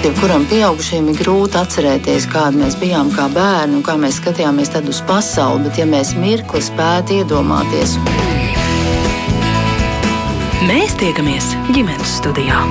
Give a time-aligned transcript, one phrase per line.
[0.00, 5.02] Jebkuram pieaugušajam ir grūti atcerēties, kāda mēs bijām kā bērni un kā mēs skatījāmies uz
[5.04, 7.98] pasauli, bet ja mēs mirkli spētu iedomāties,
[10.64, 12.64] mēs tiekamies ģimenes studijā.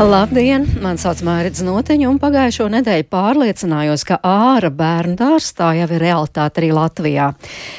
[0.00, 0.62] Labdien!
[0.80, 6.00] Mani sauc Mārcis Noteņa, un pagājušo nedēļu pārliecinājos, ka āra bērnu dārzs tā jau ir
[6.00, 7.26] realitāte arī Latvijā.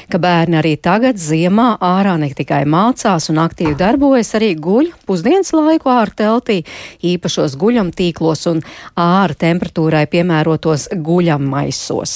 [0.06, 5.50] Ka bērni arī tagad ziemā ārā ne tikai mācās un aktīvi darbojas, arī guļ pusdienas
[5.50, 6.60] laiku ārā teltī,
[7.02, 8.62] īpašos guļamtīklos un
[8.94, 12.14] āra temperatūrai piemērotos guļammaisos.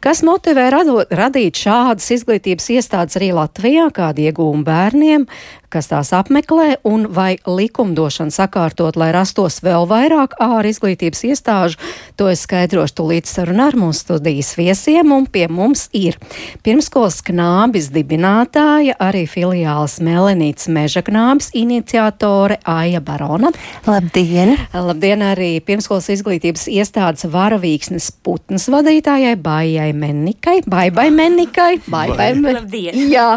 [0.00, 5.28] Kas motivē radot, radīt šādas izglītības iestādes arī Latvijā, kādi iegūmi bērniem,
[5.74, 11.80] kas tās apmeklē, un vai likumdošana sakārtot, lai rastos vēl vairāk ārā izglītības iestāžu,
[12.18, 16.18] to es skaidrošu tūlīt sarunā ar mūsu studijas viesiem, un pie mums ir
[16.66, 23.50] pirmskolas knābis dibinātāja, arī filiāls Melenīts Meža knābis iniciatore Aija Barona.
[23.88, 24.54] Labdien!
[24.74, 33.08] Labdien arī pirmskolas izglītības iestādes varavīksnes putnas vadītājai Baijai Mennikai, Baibai Mennikai, Baibai Mennikai.
[33.10, 33.28] Jā,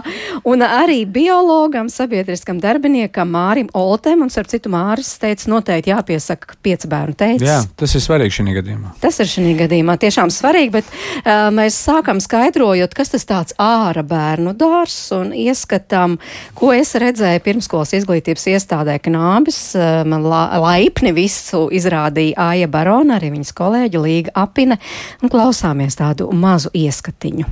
[0.48, 6.58] un arī biologam sabiedrības sabiedriskam darbiniekam Mārim Oltem, un starp citu Māris teica, noteikti jāpiesaka
[6.64, 7.48] piecu bērnu teicis.
[7.48, 8.92] Jā, tas ir svarīgi šī gadījumā.
[9.00, 14.04] Tas ir šī gadījumā tiešām svarīgi, bet uh, mēs sākam skaidrojot, kas tas tāds āra
[14.04, 16.18] bērnu dārs un ieskatām,
[16.58, 19.62] ko es redzēju pirmskolas izglītības iestādē Knābis.
[19.78, 24.82] Uh, man la, laipni visu izrādīja Aija Barona, arī viņas kolēģi Līga Apine,
[25.24, 27.48] un klausāmies tādu mazu ieskatiņu.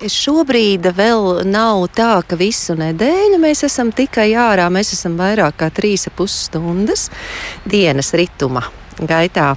[0.00, 4.70] Šobrīd vēl nav tā, ka visu nedēļu mēs esam tikai ārā.
[4.72, 7.10] Mēs esam vairāk kā 3,5 stundas
[7.68, 8.64] dienas rituma
[9.08, 9.52] gaitā.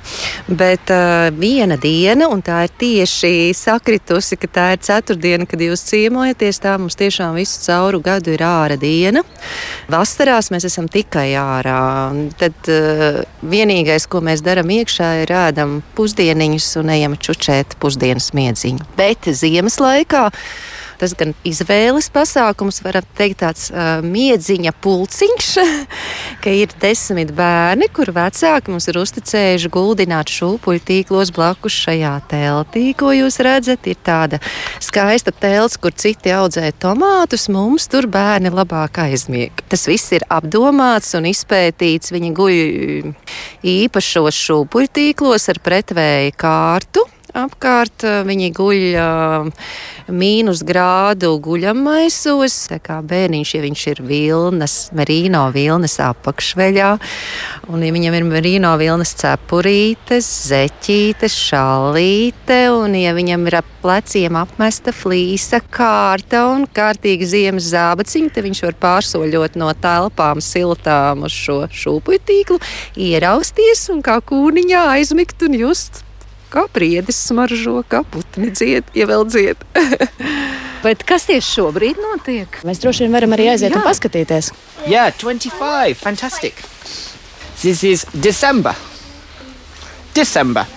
[0.48, 5.86] Bet uh, viena diena, un tā ir tieši sakritusi, ka tā ir ceturtdiena, kad jūs
[5.90, 6.62] ciemojaties.
[6.64, 9.24] Tā mums tiešām visu cauru gadu ir ārā diena.
[9.92, 11.80] Vasarās mēs esam tikai ārā.
[12.40, 18.94] Tad uh, vienīgais, ko mēs darām iekšā, ir ēdam pusdieniņus un ejam čučēt pusdienas miedziņu.
[19.00, 20.30] Bet ziemas laikā
[21.04, 25.50] tas gan izvēles pasākums, varam teikt, tāds uh, miedziņa pulciņš,
[26.44, 32.86] ka ir desmit bērni, kur vecāki mums ir uzticējuši guldināt šūpuļu tīklos blakus šajā teltī,
[32.98, 33.90] ko jūs redzat.
[33.92, 34.40] Ir tāda
[34.84, 39.66] skaista telts, kur citi audzē tomātus, mums tur bērni labāk aizmieg.
[39.72, 42.14] Tas viss ir apdomāts un izpētīts.
[42.14, 42.56] Viņi guļ
[43.74, 47.04] īpašos šūpuļu tīklos ar pretvēju kārtu
[47.38, 48.06] apkārt.
[48.28, 49.68] Viņi guļ uh,
[50.12, 52.58] mīnus grādu guļamaisos.
[52.84, 56.90] Bērniņš, ja viņš ir vilnas, merino vilnas apakšveļā,
[57.74, 64.38] un ja viņam ir merino vilnas cepurītes, zeķītes, šalīte, un ja viņam ir ap pleciem
[64.40, 71.36] apmesta flīsa kārta un kārtīgi ziemas zābaciņa, tad viņš var pārsoļot no telpām siltām uz
[71.36, 72.62] šo šūpuļu tīklu,
[73.10, 76.04] ierausties un kā kūniņā aizmigt un just
[76.54, 79.64] kā priedis smaržo, kā putni dzied, ja vēl dzied.
[80.84, 82.60] Bet kas tieši šobrīd notiek?
[82.68, 83.80] Mēs droši vien varam arī aiziet Jā.
[83.80, 84.52] un paskatīties.
[84.84, 86.60] Jā, yeah, 25, fantastic.
[87.62, 88.76] This is December.
[90.14, 90.68] December.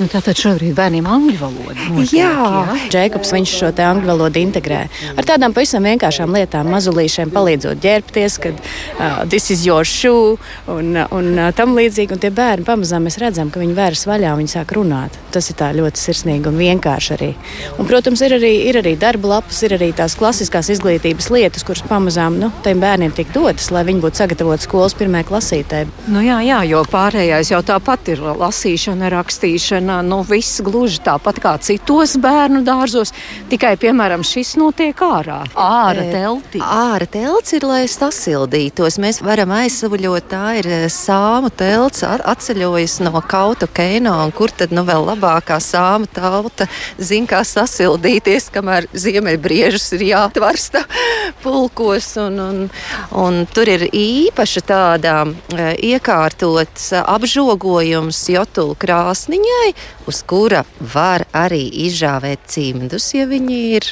[0.00, 1.74] Nu, tātad šobrīd bērniem angļu valoda.
[1.92, 2.76] Notiek, jā, jā.
[2.88, 4.78] Džekobs viņš šo te angļu valodu integrē
[5.12, 10.38] ar tādām pavisam vienkāršām lietām, mazulīšiem palīdzot ģērbties, kad uh, this is your shoe
[10.72, 12.16] un, un uh, tam līdzīgi.
[12.16, 15.18] Un tie bērni pamazām mēs redzam, ka viņi vērs vaļā un viņi sāk runāt.
[15.34, 17.30] Tas ir tā ļoti sirsnīgi un vienkārši arī.
[17.76, 21.84] Un, protams, ir arī, ir arī darba lapas, ir arī tās klasiskās izglītības lietas, kuras
[21.84, 25.84] pamazām nu, tiem bērniem tiek dotas, lai viņi būtu sagatavoti skolas pirmajai klasītē.
[26.08, 31.40] Nu, jā, jā, jo pārējais jau tāpat ir lasīšana, rakstīšana un nu, viss gluži tāpat
[31.42, 33.12] kā citos bērnu dārzos,
[33.50, 35.40] tikai, piemēram, šis notiek ārā.
[35.58, 36.62] Ārā teltī.
[36.62, 38.98] Ārā telts ir, lai sasildītos.
[39.02, 44.84] Mēs varam aizsavaļot, tā ir sāmu telts, atceļojas no kautu keino, un kur tad nu
[44.88, 46.68] vēl labākā sāmu tauta
[46.98, 50.84] zina, kā sasildīties, kamēr ziemeļbriežus ir jāatvarsta
[51.44, 52.62] pulkos, un, un,
[53.16, 55.14] un tur ir īpaša tāda
[55.76, 59.74] iekārtots apžogojums jotulu krāsniņai,
[60.10, 63.90] uz kura var arī izžāvēt cimdus, ja viņi ir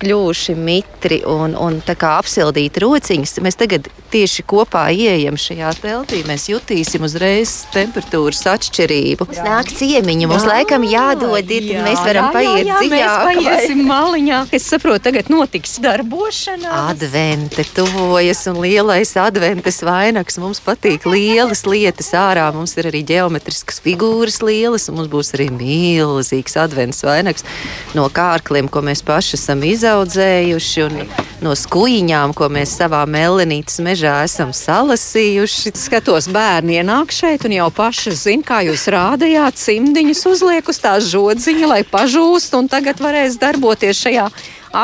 [0.00, 3.36] kļuvuši mitri un, un apsildīti rociņas.
[3.44, 6.22] Mēs tagad tieši kopā ieejam šajā teltī.
[6.26, 9.28] Mēs jutīsim uzreiz temperatūras atšķirību.
[9.44, 13.26] Nāk ciemiņi, mums jā, laikam jādod, ir, jā, mēs varam jā, paiet jā, jā, dziļāk.
[13.28, 14.40] Mēs paiesim maliņā.
[14.56, 16.94] Es saprotu, tagad notiks darbošanās.
[16.94, 20.40] Advente tuvojas un lielais adventes vainags.
[20.42, 22.48] Mums patīk lielas lietas ārā.
[22.56, 27.46] Mums ir arī ģeometriskas figūras lielas un mums būs arī milzīgs advents vainags
[27.94, 30.98] no kārkliem, ko mēs paši esam izdarījuši izaudzējuši, un
[31.42, 35.72] no skuiņām, ko mēs savā melenītes mežā esam salasījuši.
[35.74, 40.94] Skatos, bērni ienāk šeit un jau paši zina, kā jūs rādījāt, cimdiņus uzliek uz tā
[41.02, 44.28] žodziņa, lai pažūst, un tagad varēs darboties šajā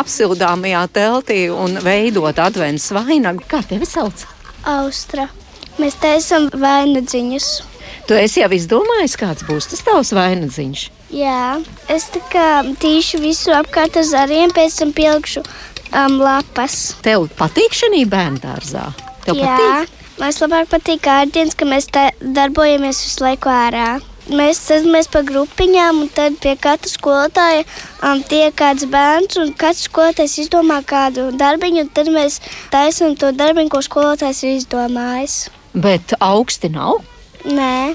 [0.01, 3.47] apsildāmajā teltī un veidot adventas vainagu.
[3.47, 4.27] Kā tevi sauc?
[4.67, 5.29] Austra.
[5.79, 7.51] Mēs taisām vainagdziņus.
[8.11, 10.96] Tu esi jau izdomājis, kāds būs tas tavs vainagdziņš.
[11.13, 11.63] Jā,
[11.93, 12.47] es tā kā
[12.83, 16.97] tīšu visu apkārt ar zariem, pēc tam pielikšu um, lapas.
[17.07, 18.89] Tev patīk šī bērnu dārzā?
[19.27, 19.95] Tev Jā, patīk?
[20.19, 21.89] man labāk patīk kārtdienas, ka mēs
[22.21, 23.89] darbojamies visu laiku ārā.
[24.27, 27.63] Mēs ceļamies pa grupiņām, un tad pie katra skolotāja
[28.03, 32.41] um, tiek kāds bērns, un katrs skolotājs izdomā kādu darbiņu, un tad mēs
[32.73, 35.37] taisām to darbiņu, ko skolotājs ir izdomājis.
[35.79, 37.05] Bet augsti nav.
[37.47, 37.95] Nē,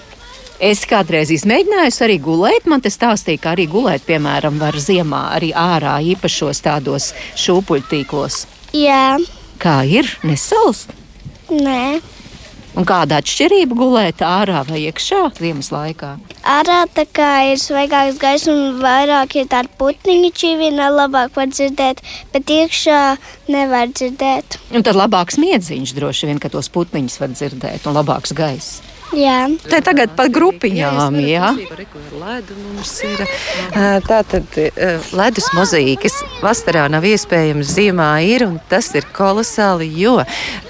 [0.61, 2.67] Es kādreiz izmēģināju arī gulēt.
[2.69, 7.11] Man te stāstīja, ka arī gulēt, piemēram, var ziemā arī ārā īpašos tādos
[7.41, 8.45] šūpuļtīklos.
[8.77, 9.17] jā,
[9.61, 10.05] Kā ir?
[10.23, 10.93] Nesalst.
[11.49, 12.01] nē.
[12.77, 16.13] Un kāda atšķirība gulēt ārā vai iekšā ziemas laikā?
[16.47, 21.99] Ārā tā kā ir svaigāks gaiss un vairāk ir tāda putniņa čīvina, labāk var dzirdēt,
[22.31, 23.01] bet iekšā
[23.51, 24.61] nevar dzirdēt.
[24.71, 28.79] Un tad labāks miedziņš droši vien, ka tos putniņus var dzirdēt un labāks gaiss.
[29.17, 31.51] Jā, Te tagad pa grupiņām, jā.
[32.21, 33.23] Ledu mums ir.
[33.75, 34.55] Ā, Tā tad
[35.15, 40.19] ledus mozaīkas vasarā nav iespējams, ziemā ir, un tas ir kolosāli, jo,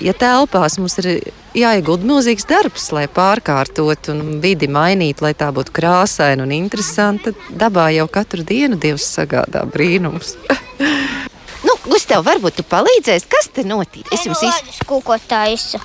[0.01, 1.11] ja telpās mums ir
[1.57, 7.57] jāiegulda milzīgs darbs, lai pārkārtotu un vidi mainītu, lai tā būtu krāsaina un interesanta, tad
[7.65, 10.35] dabā jau katru dienu Dievs sagādā brīnums.
[11.61, 14.07] Nu, Gustav, varbūt tu palīdzēsi, kas te notiek?
[14.09, 14.88] Es jums izsaka.
[14.89, 15.77] kūkotāju.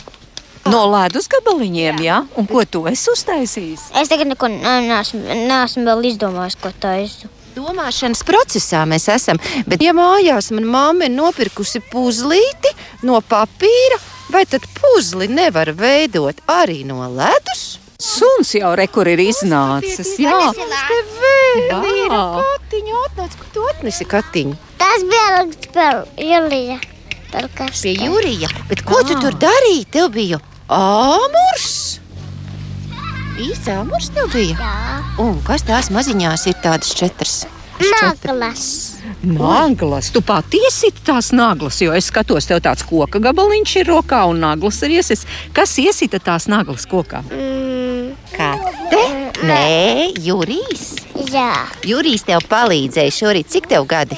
[0.73, 2.21] No ledus gabaliņiem, jā.
[2.39, 3.91] Un ko tu esi uztaisījis?
[4.01, 7.31] Es tagad neko neesmu, neesmu vēl izdomājis, ko taisu.
[7.57, 12.75] Domāšanas procesā mēs esam, bet ja mājās man mamma ir nopirkusi puzlīti
[13.09, 13.97] no papīra,
[14.35, 17.79] vai tad puzli nevar veidot arī no ledus?
[18.03, 20.19] Suns jau rekur ir iznācis.
[20.21, 20.51] Jā,
[22.11, 22.43] Vau.
[22.45, 24.59] Katiņu atnāc, ko tu atnesi katiņu?
[24.77, 25.71] Tas bija likts
[27.33, 27.81] par kas?
[27.87, 29.89] Pie Jurija, bet ko tu tur darīji?
[29.97, 30.43] Tev bija
[30.73, 32.01] āmurs!
[33.37, 34.57] Īsts āmurs tev bija?
[34.57, 35.01] Jā.
[35.23, 37.45] Un kas tās maziņās ir tādas četras?
[37.77, 38.63] Nāklas.
[39.27, 44.41] Naglas, tu patiesi tās naglas, jo es skatos, tev tāds koka gabaliņš ir rokā un
[44.41, 45.27] naglas ir iesis.
[45.57, 47.21] Kas iesita tās naglas kokā?
[47.29, 49.03] Mm, Kate?
[49.45, 50.95] Nē, Jurijs.
[51.29, 51.51] jā.
[51.85, 53.53] Jurijs tev palīdzēja šorīt.
[53.53, 54.17] Cik tev gadi?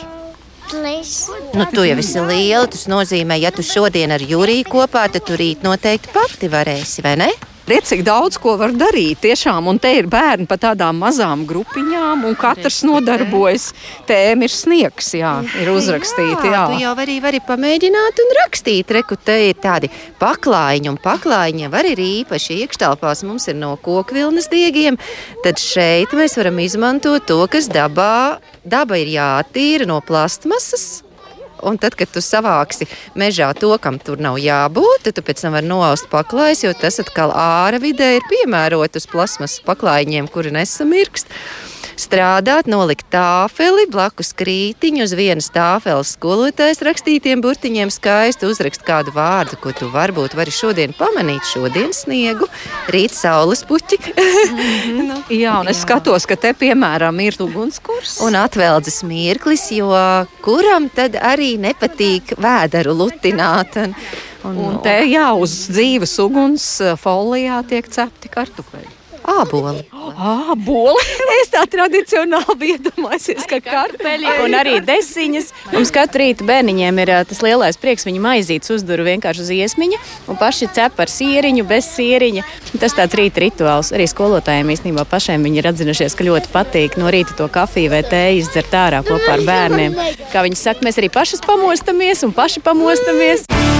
[0.68, 1.12] Trīs.
[1.56, 2.66] Nu, tu jau esi liela.
[2.68, 7.14] Tas nozīmē, ja tu šodien ar Juriju kopā, tad tu rīt noteikti pati varēsi, vai
[7.24, 7.30] ne?
[7.68, 9.18] Redz, cik daudz ko var darīt.
[9.20, 13.66] Tiešām, un te ir bērni pa tādām mazām grupiņām, un katrs nodarbojas.
[14.08, 16.48] Tēma ir sniegs, jā, ir uzrakstīta.
[16.48, 18.94] Jā, Tu jau arī vari pamēģināt un rakstīt.
[18.96, 19.90] Reku, te ir tādi
[20.22, 23.24] paklājiņi, un paklājiņi var ir īpaši iekštelpās.
[23.28, 24.96] Mums ir no koku vilnas diegiem.
[25.44, 30.88] Tad šeit mēs varam izmantot to, kas dabā, daba ir jātīra no plastmasas.
[31.66, 32.86] Un tad, kad tu savāksi
[33.18, 37.00] mežā to, kam tur nav jābūt, tad tu pēc tam vari noaust paklājs, jo tas
[37.02, 41.32] atkal ārā vidē ir piemērots uz plasmas paklājiņiem, kuri nesamirkst.
[41.98, 49.58] Strādāt, nolikt tāfeli, blakus krītiņu uz vienas tāfeles skolotājs rakstītiem burtiņiem skaisti uzrakst kādu vārdu,
[49.58, 51.42] ko tu varbūt vari šodien pamanīt.
[51.50, 52.46] Šodien sniegu,
[52.94, 53.98] rīt saules puķi.
[55.08, 58.20] nu, jā un es skatos, ka te, piemēram, ir ugunskurs.
[58.22, 59.90] Un atveldzes mirklis, jo
[60.44, 63.74] kuram tad arī nepatīk vēderu lutināt.
[63.82, 63.96] Un,
[64.46, 68.97] un, Un te jā, uz dzīves uguns eh, folijā tiek cepti kartupeļi.
[69.28, 69.84] Āboli.
[69.92, 71.02] Ah, boli!
[71.38, 75.52] Es tā tradicionāli biju iedomājusies, ka kartupeļi Un arī desiņas.
[75.70, 78.06] Mums katru rītu bērniņiem ir tas lielais prieks.
[78.08, 80.00] Viņi maizītes uzduru vienkārši uz iesmiņa
[80.32, 82.44] un paši cep ar sieriņu, bez sieriņa.
[82.82, 83.92] Tas tāds rīta rituāls.
[83.94, 88.02] Arī skolotājiem īstenībā pašiem viņi ir atzinušies, ka ļoti patīk no rīta to kafiju vai
[88.08, 89.98] tēju izdzert ārā kopā ar bērniem.
[90.34, 93.46] Kā viņi saka, mēs arī pašas pamostamies un paši pamostamies.
[93.46, 93.77] Nu,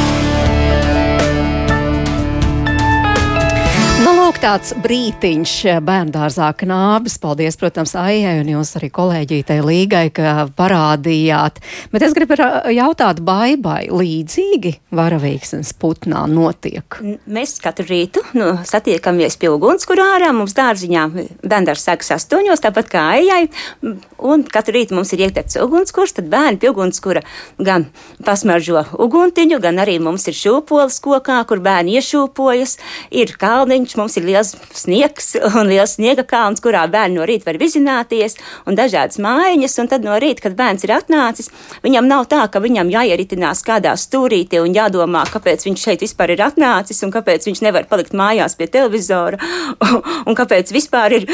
[4.39, 7.19] lūk, tāds brītiņš bērngārzā knābis.
[7.19, 11.59] Paldies, protams, Aijai un jūs arī kolēģītei Līgai, ka parādījāt.
[11.91, 12.37] Bet es gribu
[12.71, 17.01] jautāt baibai, līdzīgi varavīksnes putnā notiek.
[17.27, 20.31] Mēs katru rītu nu, satiekamies pie ugunskura ārā.
[20.33, 21.09] Mums dārziņā
[21.43, 23.49] bērns sākas astoņos, tāpat kā ejai.
[24.19, 26.15] Un katru rītu mums ir ietekts ugunskurs.
[26.19, 27.25] Tad bērni pie ugunskura
[27.59, 27.89] gan
[28.25, 32.79] pasmaržo uguntiņu, gan arī mums ir šūpoles kokā, kur bērni iešūpojas.
[33.11, 37.59] Ir kalniņš, mums ir liels sniegs un liels sniega kalns, kurā bērni no rīta var
[37.61, 41.51] vizināties un dažādas mājiņas, un tad no rīta, kad bērns ir atnācis,
[41.85, 46.45] viņam nav tā, ka viņam jāieritinās kādā stūrītī un jādomā, kāpēc viņš šeit vispār ir
[46.47, 49.41] atnācis un kāpēc viņš nevar palikt mājās pie televizora
[50.29, 51.29] un, kāpēc vispār ir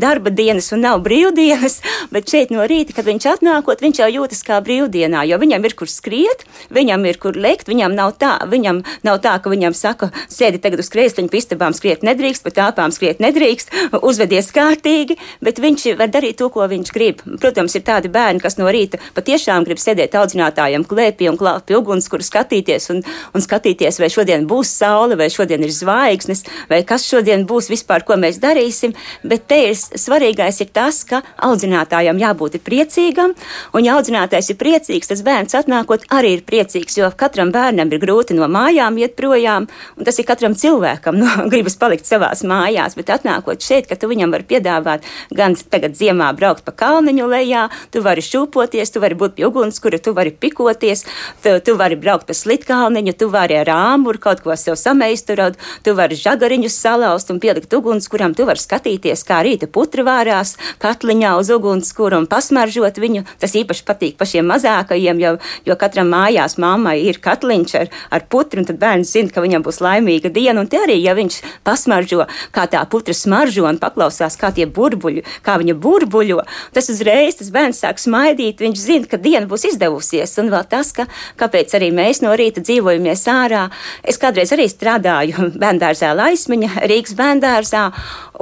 [0.00, 1.80] darba dienas un nav brīvdienas,
[2.14, 5.76] bet šeit no rīta, kad viņš atnākot, viņš jau jūtas kā brīvdienā, jo viņam ir
[5.78, 10.10] kur skriet, viņam ir kur lekt, viņam nav tā, viņam nav tā, ka viņam saka,
[10.32, 15.60] sēdi tagad uz krēsliņa, pa istabām skriet nedrīkst, pa tāpām skriet nedrīkst, uzvedies kārtīgi, bet
[15.62, 17.22] viņš var darīt to, ko viņš grib.
[17.40, 22.08] Protams, ir tādi bērni, kas no rīta patiešām grib sēdēt audzinātājiem klēpī un klāpī uguns,
[22.12, 23.02] kur skatīties un,
[23.34, 28.04] un skatīties, vai šodien būs saule, vai šodien ir zvaigznes, vai kas šodien būs vispār,
[28.06, 28.94] ko mēs darīsim.
[29.26, 33.34] Bet te ir svarīgais ir tas, ka audzinātājam jābūt priecīgam,
[33.76, 38.02] un ja audzinātājs ir priecīgs, tas bērns atnākot arī ir priecīgs, jo katram bērnam ir
[38.02, 42.96] grūti no mājām iet projām, un tas ir katram cilvēkam, no gribas palikt savās mājās,
[42.96, 47.68] bet atnākot šeit, ka tu viņam var piedāvāt gan tagad ziemā braukt pa kalniņu lejā,
[47.90, 51.04] tu vari šūpoties, tu vari būt pie ugunskura, tu vari pikoties,
[51.42, 55.94] tu, tu vari braukt pa slitkalniņu, tu vari ar āmuru kaut ko sev sameisturot, tu
[55.94, 61.50] vari žagariņus salauzt un pielikt ugunskuram, tu vari skatīties, kā rīta putra vārās katliņā uz
[61.54, 63.24] ugunskura un pasmaržot viņu.
[63.40, 68.62] Tas īpaši patīk pašiem mazākajiem, jo, jo katram mājās mammai ir katliņš ar, ar putru,
[68.62, 70.62] un tad bērns zina, ka viņam būs laimīga diena.
[70.62, 72.15] Un te arī, ja viņš pasmaržo,
[72.54, 76.42] kā tā putra smaržo un paklausās, kā tie burbuļi, kā viņa burbuļo,
[76.76, 80.36] tas uzreiz tas bērns sāk smaidīt, viņš zina, ka diena būs izdevusies.
[80.40, 81.06] Un vēl tas, ka,
[81.40, 83.66] kāpēc arī mēs no rīta dzīvojamies ārā.
[84.06, 87.84] Es kādreiz arī strādāju bērndārzā Laismiņa, Rīgas bērndārzā,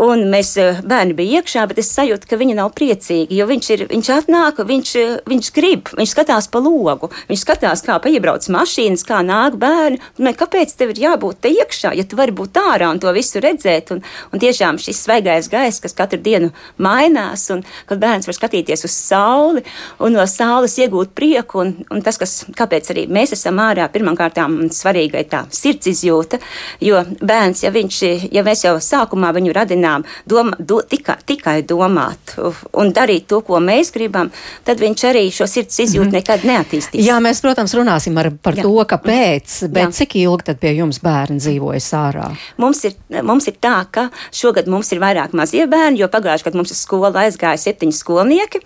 [0.04, 0.54] un mēs
[0.84, 4.62] bērni bija iekšā, bet es sajūtu, ka viņi nav priecīgi, jo viņš, ir, viņš atnāk,
[4.66, 4.94] viņš,
[5.30, 10.00] viņš grib, viņš skatās pa logu, viņš skatās, kā paiebrauc mašīnas, kā nāk bērni.
[10.44, 13.63] Kāpēc tev ir jābūt te iekšā, ja tu vari būt ārā un to visu redzēt?
[13.94, 14.02] Un,
[14.32, 16.50] un tiešām šis svaigais gaiss, kas katru dienu
[16.82, 19.64] mainās, un kad bērns var skatīties uz sauli
[19.98, 24.40] un no saules iegūt prieku, un, un tas, kas, kāpēc arī mēs esam ārā, pirmkārt,
[24.74, 26.40] svarīga ir tā sirds izjūta,
[26.84, 28.00] jo bērns, ja, viņš,
[28.34, 33.60] ja mēs jau sākumā viņu radinām, doma, do, tikai, tikai domāt un darīt to, ko
[33.62, 34.30] mēs gribam,
[34.66, 36.18] tad viņš arī šo sirds izjūtu mm -hmm.
[36.20, 37.06] nekad neattīstīs.
[37.06, 38.62] Jā, mēs, protams, runāsim ar, par Jā.
[38.62, 39.92] to, kāpēc, bet Jā.
[40.00, 42.28] cik ilgi tad pie jums bērni dzīvojas ārā?
[42.56, 46.60] Mums ir, mums ir tā, ka šogad mums ir vairāk mazie bērni, jo pagājušajā gadā
[46.60, 48.62] mums uz skolu aizgāja septiņi skolnieki.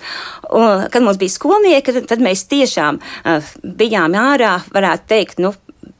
[0.50, 5.54] Un, kad mums bija skolnieki, tad mēs tiešām uh, bijām ārā, varētu teikt, nu,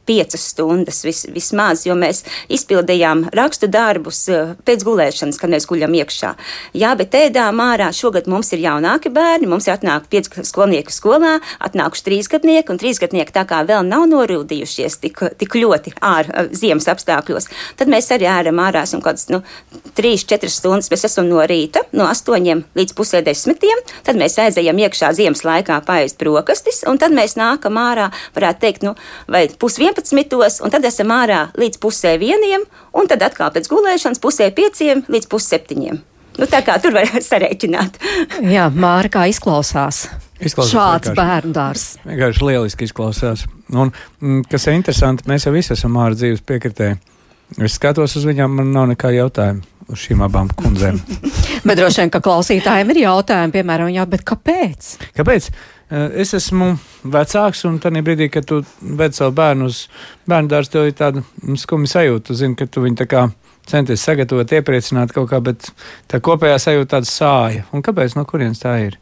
[0.08, 2.22] piecas stundas vis, vismaz, jo mēs
[2.52, 6.32] izpildījām rakstu darbus eh, pēc gulēšanas, kad mēs guļam iekšā.
[6.78, 7.90] Jā, bet ēdām ārā.
[7.94, 13.34] Šogad mums ir jaunāki bērni, mums ir atnāk pieci skolnieki skolā, atnākuši trīsgadnieki, un trīsgadnieki
[13.36, 17.50] tā kā vēl nav norūdījušies tik, tik ļoti ārā eh, ziemas apstākļos.
[17.80, 19.42] Tad mēs arī ēram ārā, esam kaut kāds, nu,
[19.96, 24.80] trīs, četras stundas, mēs esam no rīta, no astoņiem līdz pusē desmitiem, tad mēs aizējam
[24.86, 28.94] iekšā ziemas laikā paēst brokastis, un tad mēs nākam ārā, varētu teikt, nu,
[29.30, 30.62] vai pusvienpadsmit 11.
[30.62, 32.64] un tad esam ārā līdz pusē vieniem,
[32.94, 35.98] un tad atkal pēc gulēšanas pusē pieciem līdz pusseptiņiem.
[36.38, 37.98] Nu, tā kā tur var sarēķināt.
[38.46, 40.06] Jā, Māra, kā izklausās?
[40.38, 41.96] Izklausās Šāds bērnu dārzs.
[42.06, 43.48] Vienkārši lieliski izklausās.
[43.74, 43.90] Un,
[44.22, 47.00] mm, kas ir interesanti, mēs jau visi esam ārā dzīves piekritēji.
[47.64, 51.00] Es skatos uz viņām, man nav nekā jautājumu uz šīm abām kundzēm.
[51.66, 54.92] bet droši vien, ka klausītājiem ir jautājumi, piemēram, jā, bet kāpēc?
[55.16, 55.50] Kāpēc?
[55.88, 56.75] Eh, es esmu
[57.09, 59.87] vecāks, un tajā brīdī, kad tu ved savu bērnu uz
[60.28, 61.23] bērnu dārstu, tev ir tāda
[61.57, 62.26] skumja sajūta.
[62.28, 63.23] Tu zini, ka tu viņu tā kā
[63.68, 65.71] centies sagatavot, iepriecināt kaut kā, bet
[66.09, 67.64] tā kopējā sajūta tāda sāja.
[67.73, 68.18] Un kāpēc?
[68.18, 68.99] No kurienes tā ir?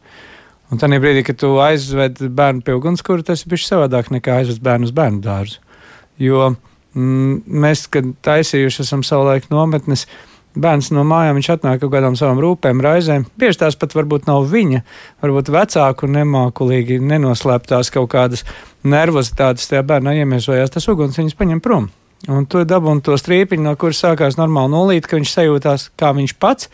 [0.71, 4.63] Un tajā brīdī, kad tu aizved bērnu pie ugunskura, tas ir bijis savādāk nekā aizvest
[4.63, 5.59] bērnu uz bērnu dārzu.
[6.23, 10.07] Jo mm, mēs, kad taisījuši esam savulaik nometnes,
[10.57, 13.27] bērns no mājām, atnāk kaut kādām savām rūpēm, raizēm.
[13.39, 14.83] Bieži tās pat varbūt nav viņa,
[15.25, 18.47] varbūt vecāku nemākulīgi nenoslēptās kaut kādas
[18.87, 21.91] nervozitātes tajā bērnā iemiesojās, tas uguns viņus paņem prom.
[22.33, 26.39] Un tu dabūji to strīpiņu, no kuras sākās normāli nolīt, ka viņš sajūtās kā viņš
[26.43, 26.71] pats.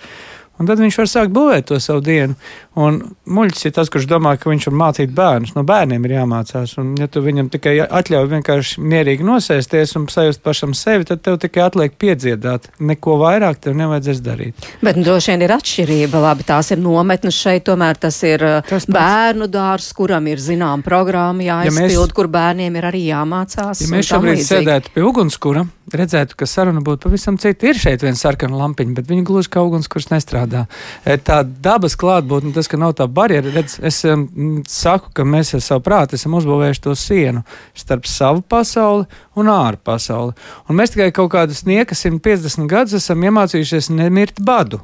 [0.61, 2.37] Un tad viņš var sākt būvēt to savu dienu.
[2.81, 5.51] Un muļķis ir tas, kurš domā, ka viņš var mācīt bērnus.
[5.53, 6.73] No bērniem ir jāmācās.
[6.81, 11.37] Un, ja tu viņam tikai atļauj vienkārši mierīgi nosēsties un sajust pašam sevi, tad tev
[11.43, 12.71] tikai atliek piedziedāt.
[12.81, 14.69] Neko vairāk tev nevajadzēs darīt.
[14.81, 16.23] Bet nu, droši vien ir atšķirība.
[16.25, 20.81] Labi, tās ir nometnes šeit, tomēr tas ir uh, tas bērnu dārs, kuram ir zinām
[20.87, 23.85] programma jāizpild, ja mēs, kur bērniem ir arī jāmācās.
[23.85, 27.69] Ja mēs šobrīd sēdētu pie ugunskura, redzētu, ka saruna būtu pavisam cita.
[27.69, 30.65] Ir šeit viena sarkana lampiņa, bet viņa gluži kā ugunskurs nestrādā.
[31.05, 33.51] E, tā dabas klātbūtne tas, ka nav tā barjera.
[33.53, 34.27] Redz, es um,
[34.69, 37.43] saku, ka mēs ar savu prātu esam uzbūvējuši to sienu
[37.79, 40.37] starp savu pasauli un ārpasauli.
[40.69, 44.81] Un mēs tikai kaut kādus niekas 150 gadus esam iemācījušies nemirt badu.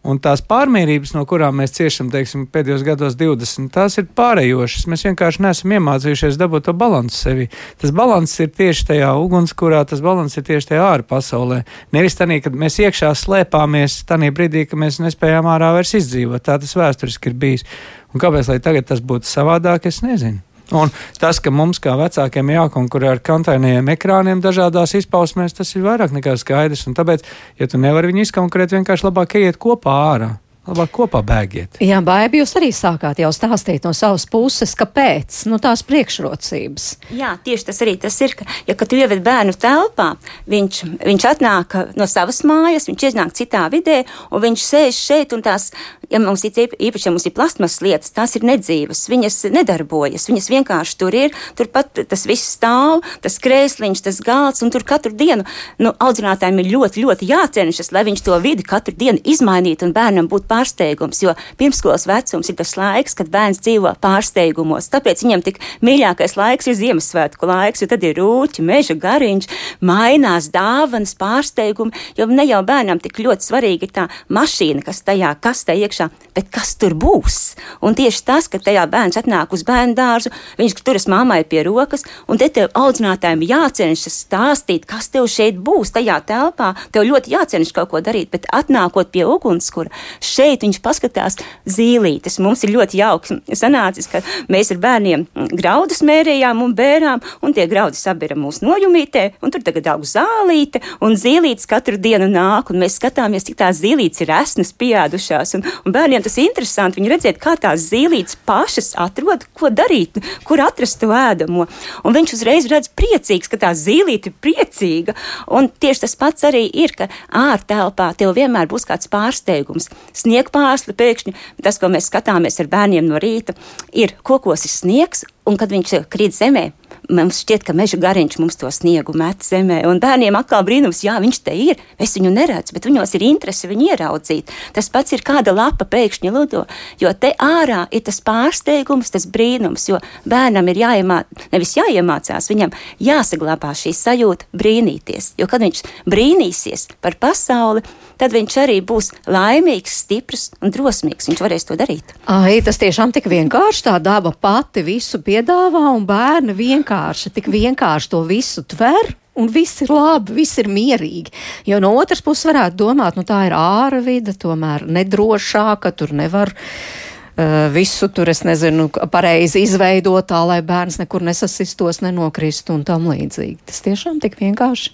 [0.00, 4.86] Un tās pārmērības, no kurām mēs ciešam, teiksim, pēdējos gados 20, tās ir pārējošas.
[4.88, 7.50] Mēs vienkārši neesam iemācījušies dabūt to balansu sevi.
[7.82, 11.62] Tas balans ir tieši tajā ugunskurā, tas balans ir tieši tajā ārpasaulē.
[11.92, 16.48] Nevis tā, kad mēs iekšā slēpāmies, tajā brīdī, kad mēs nespējām ārā vairs izdzīvot.
[16.48, 17.68] Tā tas vēsturiski ir bijis.
[18.14, 20.40] Un kāpēc tagad tas būtu savādāk, es nezinu.
[20.76, 26.14] Un tas, ka mums kā vecākiem jākonkurē ar kantainajiem ekrāniem dažādās izpausmēs, tas ir vairāk
[26.14, 26.86] nekā skaidrs.
[26.90, 27.26] Un tāpēc,
[27.58, 30.30] ja tu nevari viņu izkonkurēt, vienkārši labāk iet kopā ārā.
[30.68, 31.78] Labāk kopā bēgiet.
[31.80, 36.88] Jā, Baiba, jūs arī sākāt jau stāstīt no savas puses, kāpēc, nu tās priekšrocības.
[37.16, 40.10] Jā, tieši tas arī tas ir, ka, ja tu ieved bērnu telpā,
[40.52, 45.40] viņš, viņš atnāk no savas mājas, viņš iznāk citā vidē, un viņš sēž šeit, un
[45.46, 45.70] tās,
[46.12, 50.50] ja mums ir īpaši, ja mums ir plasmas lietas, tās ir nedzīvas, viņas nedarbojas, viņas
[50.52, 55.48] vienkārši tur ir, turpat tas viss stāv, tas krēsliņš, tas galds, un tur katru dienu,
[55.80, 60.28] nu, audzinātājiem ir ļoti, ļoti jācenšas, lai viņš to vidi katru dienu izmainītu un bērnam
[60.28, 64.90] būtu pārsteigums, jo pirmskolas vecums ir tas laiks, kad bērns dzīvo pārsteigumos.
[64.92, 69.48] Tāpēc viņam tik mīļākais laiks ir Ziemassvētku laiks, jo tad ir rūķi, meža gariņš,
[69.86, 75.32] mainās dāvanas, pārsteigumi, jo ne jau bērnam tik ļoti svarīgi ir tā mašīna, kas tajā
[75.42, 77.38] kastē iekšā, bet kas tur būs.
[77.84, 82.04] Un tieši tas, ka tajā bērns atnāk uz bērnu dārzu, viņš turas mammai pie rokas,
[82.28, 86.72] un te tev audzinātājiem jācenšas stāstīt, kas tev šeit būs tajā telpā.
[86.94, 89.92] Tev ļoti jācenšas kaut ko darīt, bet atnākot pie ugunskura,
[90.40, 91.36] šeit viņš paskatās
[91.68, 92.38] zīlītes.
[92.40, 95.26] Mums ir ļoti jauks sanācis, ka mēs ar bērniem
[95.58, 100.80] graudus mērījām un bērām, un tie graudi sabira mūsu nojumītē, un tur tagad aug zālīte,
[101.04, 105.66] un zīlītes katru dienu nāk, un mēs skatāmies, cik tās zīlītes ir esnas pieādušās, un,
[105.84, 110.62] un bērniem tas ir interesanti, viņi redzēt, kā tās zīlītes pašas atrod, ko darīt, kur
[110.64, 111.68] atrast to ēdamo.
[112.06, 115.16] Un viņš uzreiz redz priecīgs, ka tā zīlīte ir priecīga,
[115.52, 119.90] un tieši tas pats arī ir, ka ārtelpā tev vienmēr būs kāds pārsteigums
[120.30, 121.34] sniegpārsli pēkšņi.
[121.64, 123.56] Tas, ko mēs skatāmies ar bērniem no rīta,
[123.92, 126.70] ir kokos ir sniegs, un kad viņš krīt zemē,
[127.10, 129.82] mums šķiet, ka meža gariņš mums to sniegu met zemē.
[129.88, 131.80] Un bērniem atkal brīnums, jā, viņš te ir.
[132.00, 134.52] Es viņu neredzu, bet viņos ir interese viņu ieraudzīt.
[134.76, 136.64] Tas pats ir kāda lapa pēkšņi lido,
[137.00, 142.74] jo te ārā ir tas pārsteigums, tas brīnums, jo bērnam ir jāiemācās, nevis jāiemācās, viņam
[143.02, 145.34] jāsaglabā šī sajūta brīnīties.
[145.40, 147.82] Jo kad viņš brīnīsies par pasauli,
[148.20, 151.30] tad viņš arī būs laimīgs, stiprs un drosmīgs.
[151.30, 152.14] Viņš varēs to darīt.
[152.30, 157.48] Ai, tas tiešām tik vienkārši tā daba pati visu piedāvā un bērni vienkārši vienkārši, tik
[157.48, 159.16] vienkārši to visu tver.
[159.38, 161.30] Un viss ir labi, viss ir mierīgi.
[161.64, 166.50] Jo no otras puses varētu domāt, nu tā ir ārā vide, tomēr nedrošāka, tur nevar
[166.50, 173.06] uh, visu tur, es nezinu, pareizi izveidot tā, lai bērns nekur nesasistos, nenokristu un tam
[173.08, 173.60] līdzīgi.
[173.70, 174.92] Tas tiešām tik vienkārši.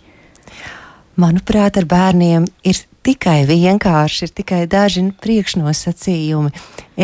[1.16, 6.52] Manuprāt, ar bērniem ir tikai vienkārši, ir tikai daži priekšnosacījumi.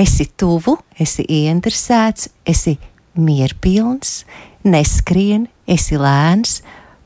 [0.04, 2.76] Esi tuvu, esi ieinteresēts, esi
[3.18, 4.22] mierpilns,
[4.64, 6.60] neskrien, esi lēns,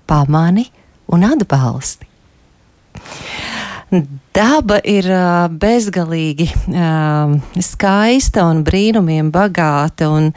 [0.07, 0.67] pamani
[1.13, 2.07] un atbalsti.
[4.35, 5.07] Daba ir
[5.63, 6.49] bezgalīgi
[7.63, 10.11] skaista un brīnumiem bagāta.
[10.11, 10.33] Un,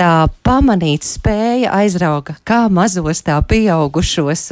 [0.00, 4.46] tā pamanīt spēja aizrauga kā mazos, tā pieaugušos.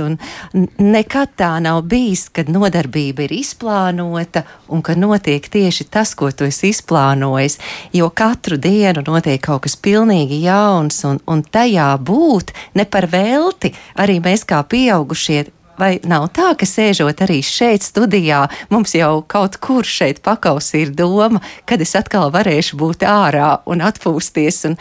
[0.76, 6.48] Nekad tā nav bijis, kad nodarbība ir izplānota un ka notiek tieši tas, ko tu
[6.48, 7.56] esi izplānojis.
[7.96, 13.72] Jo katru dienu notiek kaut kas pilnīgi jauns, un, un tajā būt ne par velti
[13.96, 15.46] arī mēs kā pieaugušie
[15.78, 18.40] Vai nav tā, ka sēžot arī šeit studijā,
[18.72, 21.38] mums jau kaut kur šeit pakausī ir doma,
[21.70, 24.74] kad es atkal varēšu būt ārā un atpūsties, un,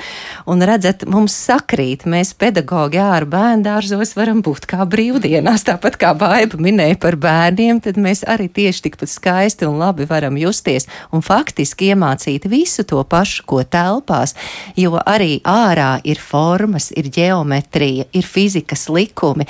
[0.50, 6.58] un redzat, mums sakrīt, mēs pedagogi ārā bērndārzos varam būt kā brīvdienās, tāpat kā Baiba
[6.62, 11.92] minēja par bērniem, tad mēs arī tieši tikpat skaisti un labi varam justies un faktiski
[11.94, 14.34] iemācīt visu to pašu, ko telpās,
[14.78, 19.46] jo arī ārā ir formas, ir ģeometrija, ir fizikas likumi.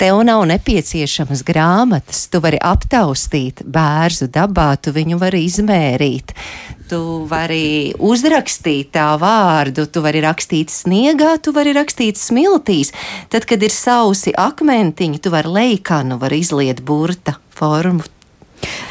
[0.00, 2.28] Tev nav ne nepieciešamas grāmatas.
[2.30, 6.32] Tu vari aptaustīt bērnu dabā, tu viņu vari izmērīt.
[6.88, 12.92] Tu vari uzrakstīt tā vārdu, tu vari rakstīt sniegā, tu vari rakstīt smiltīs.
[13.32, 18.04] Tad, kad ir sausi akmentiņi, tu vari leikanu, var izliet burta formu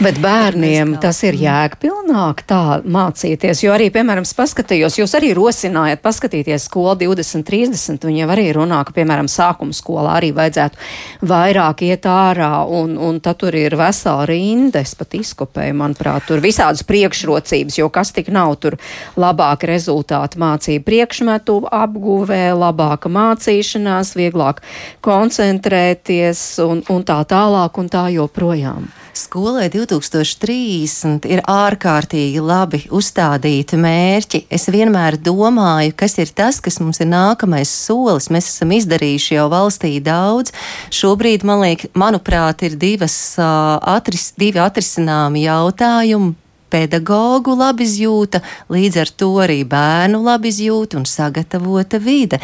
[0.02, 6.66] Bet bērniem tas ir jēgpilnāk tā mācīties, jo arī, piemēram, paskatījos, jūs arī rosinājat paskatīties
[6.66, 12.08] skolu 20, 30, un jau arī runā, ka, piemēram, sākuma skolā arī vajadzētu vairāk iet
[12.10, 17.78] ārā, un, un tad tur ir vesela rinda, es pat izkopēju, manuprāt, tur visādas priekšrocības,
[17.78, 18.80] jo kas tik nav tur
[19.22, 24.64] labāka rezultāta mācību priekšmetu apguvē, labāka mācīšanās, vieglāk
[25.06, 28.90] koncentrēties un, un tā tālāk un tā joprojām.
[29.12, 34.46] Skolai 2030 ir ārkārtīgi labi uzstādīti mērķi.
[34.48, 38.30] Es vienmēr domāju, kas ir tas, kas mums ir nākamais solis.
[38.32, 40.56] Mēs esam izdarījuši jau valstī daudz.
[40.96, 46.41] Šobrīd, man liek, manuprāt, ir divas, uh, atris, divi atrisināmi jautājumi
[46.72, 52.40] pedagoģu labizjūta, līdz ar to arī bērnu labizjūta un sagatavota vide.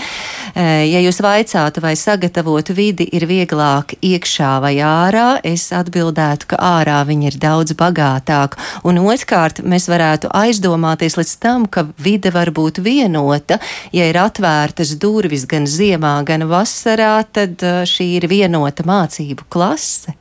[0.56, 7.00] Ja jūs vaicātu, vai sagatavot vidi ir vieglāk iekšā vai ārā, es atbildētu, ka ārā
[7.08, 8.58] viņi ir daudz bagātāk.
[8.88, 13.62] Un otrkārt, mēs varētu aizdomāties līdz tam, ka vide var būt vienota.
[13.96, 20.18] Ja ir atvērtas durvis gan ziemā, gan vasarā, tad šī ir vienota mācību klase.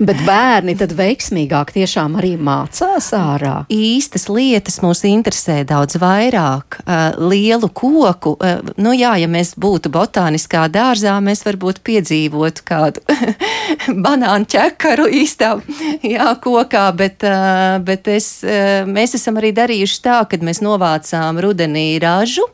[0.00, 3.54] Bet bērni tad veiksmīgāk tiešām arī mācās ārā.
[3.72, 6.78] Īstas lietas mūs interesē daudz vairāk.
[6.82, 13.02] Uh, lielu koku, uh, nu jā, ja mēs būtu botāniskā dārzā, mēs varbūt piedzīvotu kādu
[14.06, 15.54] banānu ķekaru īstā
[16.06, 18.30] jā, kokā, bet, uh, bet es,
[18.88, 22.46] mēs esam arī darījuši tā, kad mēs novācām rudenī ražu,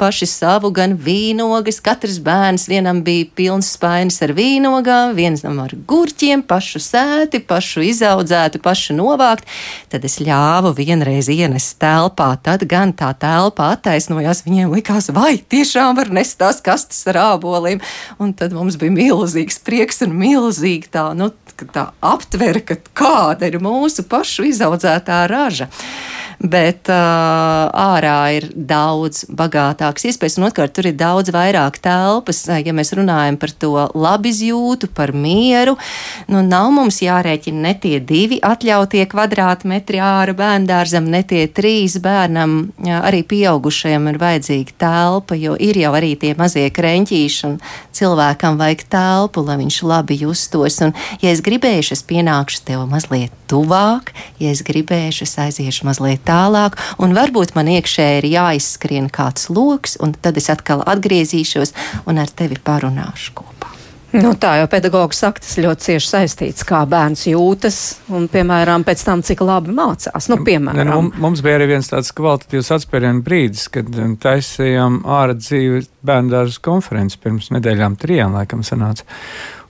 [0.00, 6.44] paši savu gan vīnogas, katrs bērns vienam bija pilns spainis ar vīnogām, vienam ar gurķiem,
[6.46, 9.46] pašu sēti, pašu izaudzēti, pašu novākt,
[9.92, 12.32] tad es ļāvu vienreiz ienest telpā.
[12.42, 17.82] Tad gan tā telpa attaisnojās, viņiem likās, vai tiešām var nest tās kastes ar āboliem.
[18.22, 21.32] Un tad mums bija milzīgs prieks un milzīgi tā, nu,
[21.72, 22.62] tā aptvere,
[22.96, 25.70] kāda ir mūsu pašu izaudzētā raža
[26.40, 32.44] bet uh, ārā ir daudz bagātāks iespējas, un otrkārt, tur ir daudz vairāk telpas.
[32.46, 35.76] Ja mēs runājam par to labizjūtu, par mieru,
[36.32, 42.72] nu nav mums jārēķina ne tie divi atļautie kvadrātmetri ārā bērndārzam, ne tie trīs bērnam,
[42.84, 47.58] jā, arī pieaugušajam ir vajadzīga telpa, jo ir jau arī tie mazie kreņķīši, un
[47.96, 50.80] cilvēkam vajag telpu, lai viņš labi justos.
[50.84, 56.25] Un, ja es gribēšu, es pienākšu tev mazliet tuvāk, ja es gribēšu, es aiziešu mazliet
[56.26, 61.74] tālāk, un varbūt man iekšēji ir jāizskrien kāds lokus, un tad es atkal atgriezīšos
[62.06, 63.76] un ar tevi parunāšu kopā.
[64.16, 67.78] Nu, tā jau pedagogs saka, tas ļoti cieši saistīts, kā bērns jūtas
[68.14, 70.28] un, piemēram, pēc tam, cik labi mācās.
[70.30, 70.78] Nu, piemēram.
[70.78, 75.84] Ne, nu, mums bija arī viens tāds kvalitatīvs atspērienu brīdis, kad um, taisījām ārā dzīvi
[76.06, 79.04] bērnu dārza konferenci pirms nedēļām, trijām, laikam, sanāca.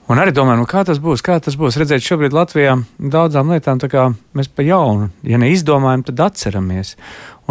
[0.07, 1.75] Un arī domāju, nu, kā tas būs, kā tas būs.
[1.75, 3.81] Redzēt, šobrīd Latvijā daudzām lietām
[4.37, 6.93] mēs pa jaunu, ja neizdomājam, tad atceramies.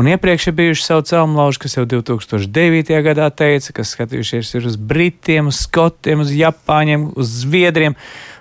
[0.00, 2.94] Un iepriekš ir bijuši savu celmlauži, kas jau 2009.
[3.04, 7.96] gadā teica, kas skatījušies uz Britiem, uz Skotiem, uz Japāņiem, uz Zviedriem.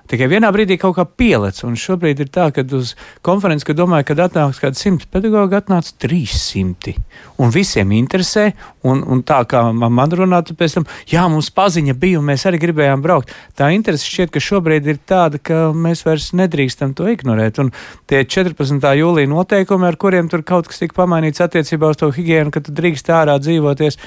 [0.06, 2.94] Tikai vienā brīdī kaut kā pielec, un šobrīd ir tā, ka uz
[3.26, 6.94] konferences, kad domāju, kad atnāks kāds simts pedagoģi, atnāca 300.
[7.42, 8.52] Un visiem interesē,
[8.86, 12.62] un, un tā kā man runātu pēc tam, jā, mums paziņa bija, un mēs arī
[12.62, 13.34] gribējām braukt.
[13.58, 17.58] Tā interese šķiet, ka šobrīd ir tāda, ka mēs vairs nedrīkstam to ignorēt.
[17.64, 17.74] Un
[18.06, 18.78] tie 14.
[19.02, 22.76] jūlija noteikumi, ar kuriem tur kaut kas tika pamainīts attiecībā uz to higienu, ka tu
[22.78, 23.98] drīkst ārā dzīvoties,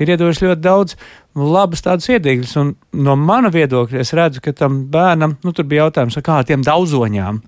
[0.00, 0.96] ir iedoši ļoti daudz
[1.34, 2.56] labas tādas iedīgļas.
[2.62, 6.64] Un no mana viedokļa es redzu, ka tam bērnam, nu, tur bija jautājums, kā tiem
[6.66, 7.40] daudzoņām.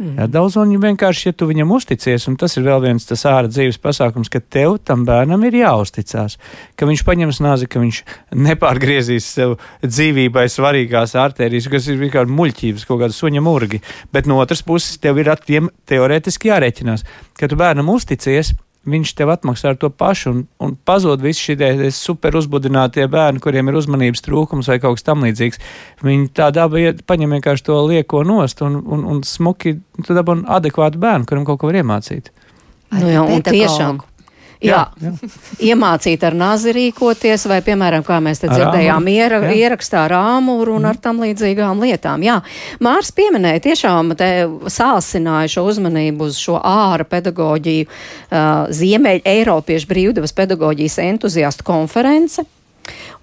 [0.00, 0.14] Mm.
[0.16, 3.76] Jā, daudzoņi vienkārši, ja tu viņam uzticies, un tas ir vēl viens tas ārā dzīves
[3.84, 6.38] pasākums, ka tev tam bērnam ir jāuzticās,
[6.72, 7.98] ka viņš paņems nāzi, ka viņš
[8.46, 13.82] nepārgriezīs sev dzīvībai svarīgās arterijas, kas ir vienkārši muļķības, kaut kāda suņa murgi.
[14.08, 17.04] Bet no otras puses, tev ir ar tiem teorētiski jārēķinās,
[17.36, 18.54] ka tu bērnam uzticies,
[18.88, 23.68] viņš tev atmaksā ar to pašu, un, un pazūd visi šie super uzbudinātie bērni, kuriem
[23.68, 25.60] ir uzmanības trūkums vai kaut kas tamlīdzīgs.
[26.06, 29.76] Viņi tā daba paņem vienkārši to lieko nost un, un, un smuki
[30.08, 32.32] dabūna adekvātu bērnu, kuram kaut ko var iemācīt.
[32.96, 34.00] Nu, jā, un tiešām
[34.60, 35.10] Jā, jā.
[35.70, 40.84] iemācīt ar nazi rīkoties, vai, piemēram, kā mēs te dzirdējām, iera, ierakstā ar āmuru un
[40.84, 40.90] mm.
[40.90, 42.24] ar tam līdzīgām lietām.
[42.26, 42.36] Jā,
[42.84, 44.30] Mārs pieminēja tiešām te
[44.68, 52.44] sāsināja šo uzmanību uz šo āra pedagoģiju, uh, Ziemeļa Eiropiešu brīvdevas pedagoģijas entuziastu konference.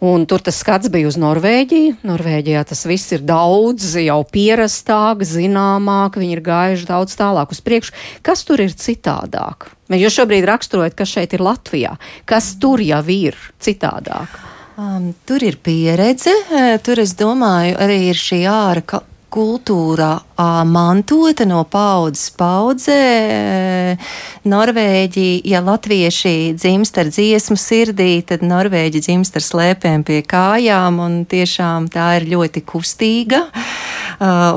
[0.03, 1.97] Un tur tas skats bija uz Norvēģiju.
[2.05, 7.95] Norvēģijā tas viss ir daudz jau pierastāk, zināmāk, viņi ir gājuši daudz tālāk uz priekšu.
[8.25, 9.71] Kas tur ir citādāk?
[9.89, 11.95] Jūs šobrīd raksturojat, kas šeit ir Latvijā.
[12.29, 14.37] Kas tur jau ir citādāk?
[14.77, 16.35] Um, tur ir pieredze,
[16.85, 18.83] tur es domāju, arī ir šī āra
[19.33, 20.11] kultūra
[20.67, 23.97] mantota no paudzes paudzē.
[24.47, 31.19] Norvēģi, ja latvieši dzimst ar dziesmu sirdī, tad norvēģi dzimst ar slēpēm pie kājām, un
[31.29, 33.43] tiešām tā ir ļoti kustīga,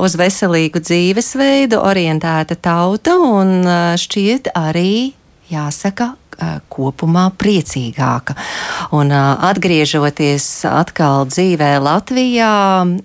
[0.01, 3.61] uz veselīgu dzīvesveidu orientēta tauta, un
[3.99, 5.11] šķiet arī,
[5.51, 6.13] jāsaka,
[6.71, 8.35] kopumā priecīgāka.
[8.95, 12.53] Un atgriežoties atkal dzīvē Latvijā,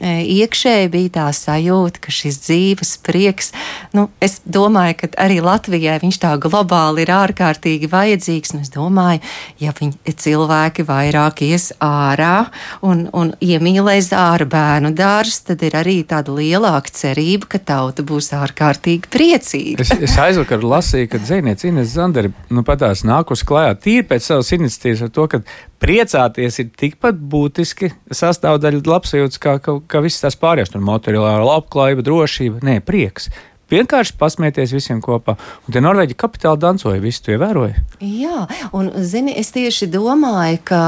[0.02, 3.52] iekšēji bija tā sajūta, ka šis dzīves prieks,
[3.96, 8.54] nu, es domāju, ka arī Latvijai viņš tā globāli ir ārkārtīgi vajadzīgs.
[8.56, 9.22] Un es domāju,
[9.62, 12.48] ja viņi cilvēki vairāk ies ārā
[12.86, 18.32] un, un iemīlēs ārā bērnu dārzus, tad ir arī tāda lielāka cerība, ka tauta būs
[18.36, 19.84] ārkārtīgi priecīga.
[19.84, 24.52] Es, es aizvakar lasīju, ka dzēniece Ines Zandere nu, patās nākus klājā tīri pēc savas
[24.54, 25.40] iniciatīvas ar to, ka
[25.82, 32.06] priecāties ir tikpat būtiski sastāvdaļa labsajūtas kā, kā, kā visas tās pārējās, tur materiālā labklājība,
[32.06, 33.30] drošība, nē, prieks.
[33.66, 35.34] Vienkārši pasmieties visiem kopā.
[35.66, 37.80] Un tie norvēģi kapitāli dancoja, visu to ievēroja.
[37.98, 40.82] Jā, un zini, es tieši domāju, ka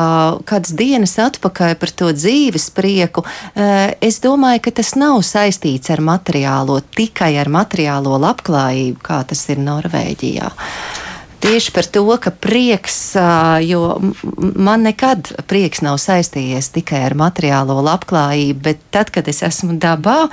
[0.47, 5.99] kādas dienas atpakaļ par to dzīves prieku, eh, es domāju, ka tas nav saistīts ar
[6.07, 10.55] materiālo, tikai ar materiālo labklājību, kā tas ir Norvēģijā
[11.41, 13.17] tieši par to, ka prieks,
[13.65, 13.99] jo
[14.39, 20.29] man nekad prieks nav saistījies tikai ar materiālo labklājību, bet tad, kad es esmu dabā,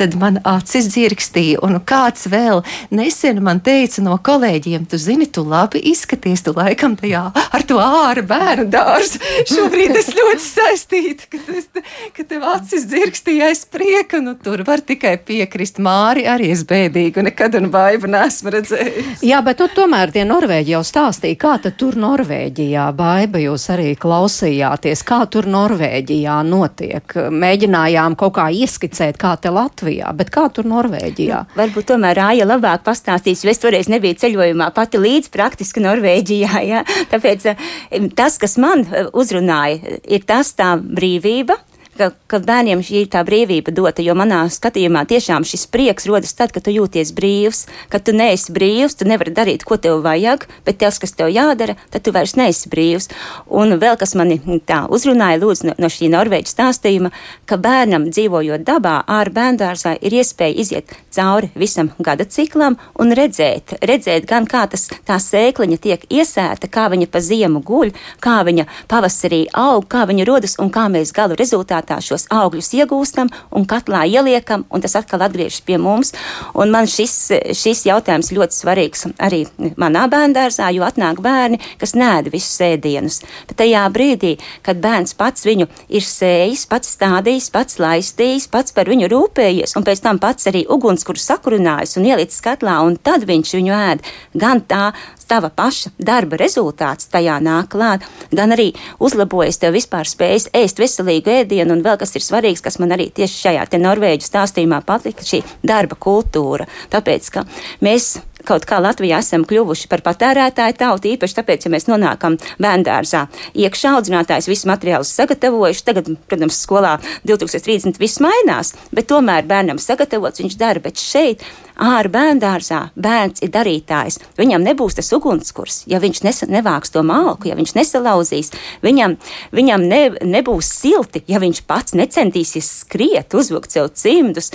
[0.00, 2.62] tad man acis dzirkstīja, un kāds vēl
[2.94, 7.78] nesen man teica no kolēģiem, tu zini, tu labi izskaties, tu laikam tajā ar to
[7.82, 9.20] ārā bērnu dārzu.
[9.52, 11.68] Šobrīd es ļoti saistīta, ka, es,
[12.16, 17.24] ka tev acis dzirkstīja aiz prieka, nu tur var tikai piekrist Māri, arī es bēdīgi,
[17.26, 19.24] nekad un vaibu nesmu redzējis.
[19.26, 23.96] Jā, bet nu, tomēr tie norvēģi Norvēģi jau stāstīja, kā tur Norvēģijā, Baiba, jūs arī
[23.98, 27.16] klausījāties, kā tur Norvēģijā notiek.
[27.34, 31.42] Mēģinājām kaut kā ieskicēt, kā te Latvijā, bet kā tur Norvēģijā.
[31.50, 36.62] Nu, varbūt tomēr Rāja labāk pastāstīs, jo es toreiz nebiju ceļojumā pati līdz praktiski Norvēģijā.
[36.70, 36.86] Ja?
[37.10, 37.66] Tāpēc eh,
[38.14, 41.58] tas, kas man eh, uzrunāja, ir tas tā brīvība
[41.98, 46.34] ka, ka bērniem šī ir tā brīvība dota, jo manā skatījumā tiešām šis prieks rodas
[46.36, 50.48] tad, kad tu jūties brīvs, kad tu neesi brīvs, tu nevari darīt, ko tev vajag,
[50.66, 53.10] bet tas, kas tev jādara, tad tu vairs neesi brīvs.
[53.46, 57.12] Un vēl kas mani tā uzrunāja lūdzu no, no šī Norvēģa stāstījuma,
[57.46, 63.76] ka bērnam dzīvojot dabā, ārā bērndārzā ir iespēja iziet cauri visam gada ciklam un redzēt,
[63.84, 67.92] redzēt gan kā tas, tā sēkliņa tiek iesēta, kā viņa pa ziemu guļ,
[68.24, 72.74] kā viņa pavasarī aug, kā viņa rodas un kā mēs galu rezultātā rezultātā šos augļus
[72.74, 76.12] iegūstam un katlā ieliekam, un tas atkal atgriežas pie mums.
[76.54, 79.46] Un man šis, šis jautājums ļoti svarīgs arī
[79.76, 83.22] manā bērngārzā, jo atnāk bērni, kas nēda visus ēdienus.
[83.48, 88.88] Bet tajā brīdī, kad bērns pats viņu ir sējis, pats stādījis, pats laistījis, pats par
[88.88, 93.56] viņu rūpējies, un pēc tam pats arī ugunskura sakurinājis un ielicis katlā, un tad viņš
[93.58, 94.04] viņu ēd.
[94.36, 94.90] Gan tā
[95.28, 98.70] tava paša darba rezultāts tajā nāk klāt, gan arī
[99.02, 103.10] uzlabojas tev vispār spējas ēst veselīgu ēdienu, un vēl kas ir svarīgs, kas man arī
[103.14, 106.68] tieši šajā te norvēģu stāstījumā patika, šī darba kultūra.
[106.92, 107.46] Tāpēc, ka
[107.84, 113.26] mēs kaut kā Latvijā esam kļuvuši par patērētāju tautu, īpaši tāpēc, ja mēs nonākam bērngārzā.
[113.58, 120.44] Iekšā audzinātājs visu materiālus sagatavojuši, tagad, protams, skolā 2030 viss mainās, bet tomēr bērnam sagatavots
[120.44, 121.44] viņš dara, bet šeit
[121.76, 124.18] ārā bērngārzā bērns ir darītājs.
[124.38, 128.52] Viņam nebūs tas ugunskurs, ja viņš nesa, nevāks to malku, ja viņš nesalauzīs.
[128.84, 129.16] Viņam,
[129.56, 134.52] viņam ne, nebūs silti, ja viņš pats necentīsies skriet, uzvilkt sev cimdus,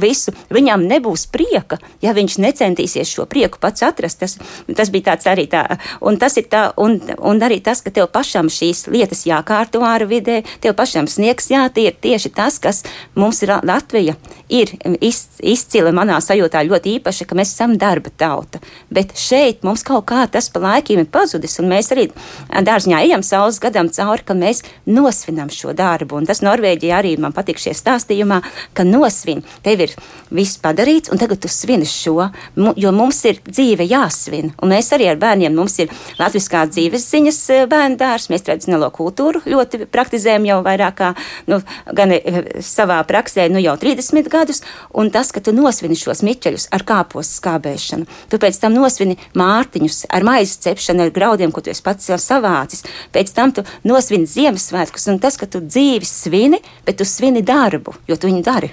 [0.00, 0.34] visu.
[0.52, 4.22] Viņam nebūs prieka, ja viņš necentīsies šo prieku pats atrast.
[4.22, 4.38] Tas,
[4.78, 5.64] tas bija tāds arī tā,
[6.00, 10.08] un tas ir tā, un, un arī tas, ka tev pašam šīs lietas jākārto ārā
[10.08, 12.84] vidē, tev pašam sniegs jātiek tieši tas, kas
[13.18, 14.16] mums ir Latvija,
[14.52, 14.72] ir
[15.04, 18.60] iz, izcila manā sajūtā ļoti īpaša, ka mēs esam darba tauta.
[18.90, 22.08] Bet šeit mums kaut kā tas pa laikiem ir pazudis, un mēs arī
[22.50, 26.20] dārziņā ejam saules gadam cauri, ka mēs nosvinam šo darbu.
[26.20, 28.42] Un tas Norvēģijā arī man patīk šie stāstījumā,
[28.76, 29.94] ka nosvin, tev ir
[30.30, 32.28] viss padarīts, un tagad tu svini šo,
[32.76, 34.52] jo mums ir dzīve jāsvin.
[34.62, 38.90] Un mēs arī ar bērniem, mums ir latviskā dzīves ziņas eh, bērnu dārs, mēs tradicionālo
[38.94, 41.12] kultūru ļoti praktizējam jau vairāk kā,
[41.50, 41.60] nu,
[41.96, 44.62] gan eh, savā praksē, nu jau 30 gadus,
[44.96, 48.06] un tas, ka tu nosvini šos miķeļus ar kāpostu skābēšanu.
[48.32, 52.84] Tu pēc tam nosvini mārtiņus ar maizes cepšanu, ar graudiem, ko tu pats sev savācis.
[53.14, 57.94] Pēc tam tu nosvini Ziemassvētkus, un tas, ka tu dzīvi svini, bet tu svini darbu,
[58.08, 58.70] jo tu viņu dari.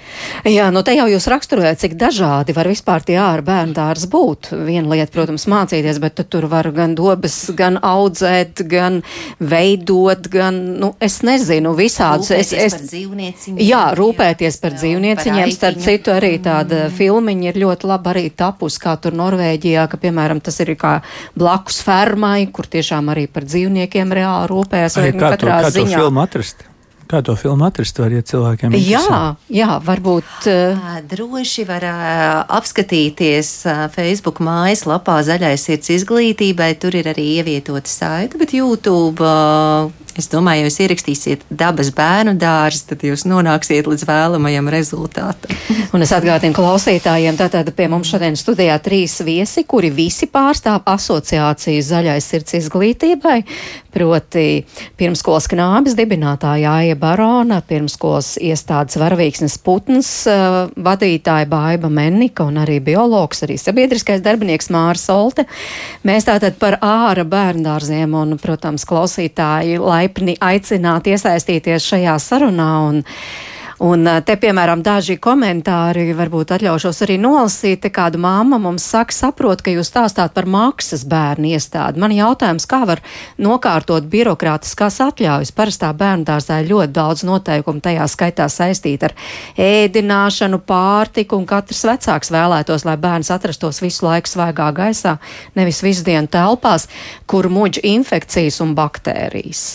[0.48, 4.50] Jā, nu te jau jūs raksturojat, cik dažādi var vispār tie ārā bērnu dārzi būt.
[4.66, 9.00] Viena lieta, protams, mācīties, bet tur var gan dobas, gan audzēt, gan
[9.40, 12.32] veidot, gan, nu, es nezinu, visādus.
[12.32, 13.62] Rūpēties es, es, par dzīvnieciņiem.
[13.64, 15.42] Jā, rūpēties par Jā, dzīvnieciņiem.
[15.44, 20.00] par Starp citu, arī tāda filmiņa ir ļoti labi arī tapus, kā tur Norvēģijā, ka,
[20.00, 20.98] piemēram, tas ir kā
[21.38, 24.98] blakus fermai, kur tiešām arī par dzīvniekiem reāli rūpējas.
[25.00, 25.98] Ai, vai Kā to, kā to ziņā.
[25.98, 26.64] filmu atrast?
[27.04, 30.46] Kā to filmu atrast, var, ja cilvēkiem Jā, jā, varbūt.
[30.48, 31.96] Uh, Droši var ā,
[32.56, 36.70] apskatīties ā, Facebook mājaslapā Zaļais sirds izglītībai.
[36.80, 39.20] Tur ir arī ievietota saita, bet YouTube.
[40.14, 45.56] Es domāju, ja jūs ierakstīsiet dabas bērnu dārzu, tad jūs nonāksiet līdz vēlamajam rezultātam.
[45.94, 51.82] Un es atgādinu klausītājiem, tātad pie mums šodien studijā trīs viesi, kuri visi pārstāv asociāciju
[51.82, 53.40] Zaļais sirds izglītībai,
[53.94, 54.62] proti
[54.98, 62.78] pirmskolas knābis dibinātāja Aija Barona, pirmskolas iestādes varavīksnes putns uh, vadītāja Baiba Mennika un arī
[62.86, 65.46] biologs, arī sabiedriskais darbinieks Māra Solte.
[66.06, 73.02] Mēs tātad par āra bērndārziem un, protams, klausītāji laipni aicināt iesaistīties šajā sarunā un
[73.84, 77.82] Un eh, te, piemēram, daži komentāri, varbūt atļaušos arī nolasīt.
[77.84, 82.00] Te kāda māma mums saka, saprot, ka jūs stāstāt par maksas bērnu iestādi.
[82.00, 83.02] Man jautājums, kā var
[83.36, 85.52] nokārtot birokrātiskās atļaujas?
[85.52, 89.16] Parastā bērnu dārzā ir ļoti daudz noteikumu, tajā skaitā saistīt ar
[89.60, 95.18] ēdināšanu, pārtiku, un katrs vecāks vēlētos, lai bērns atrastos visu laiku svaigā gaisā,
[95.58, 96.88] nevis visu dienu telpās,
[97.28, 99.66] kur muģ infekcijas un baktērijas.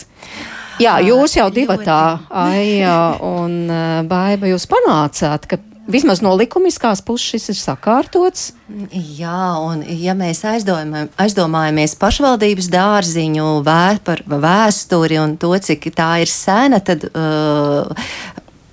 [0.80, 2.02] Jā, jūs jau divatā,
[2.42, 3.66] Aija un
[4.08, 5.58] Baiba, jūs panācāt, ka
[5.90, 8.50] vismaz no likumiskās puses šis ir sakārtots.
[9.18, 16.12] Jā, un ja mēs aizdomājam, aizdomājamies pašvaldības dārziņu vē, par vēsturi un to, cik tā
[16.24, 17.90] ir sena, tad uh,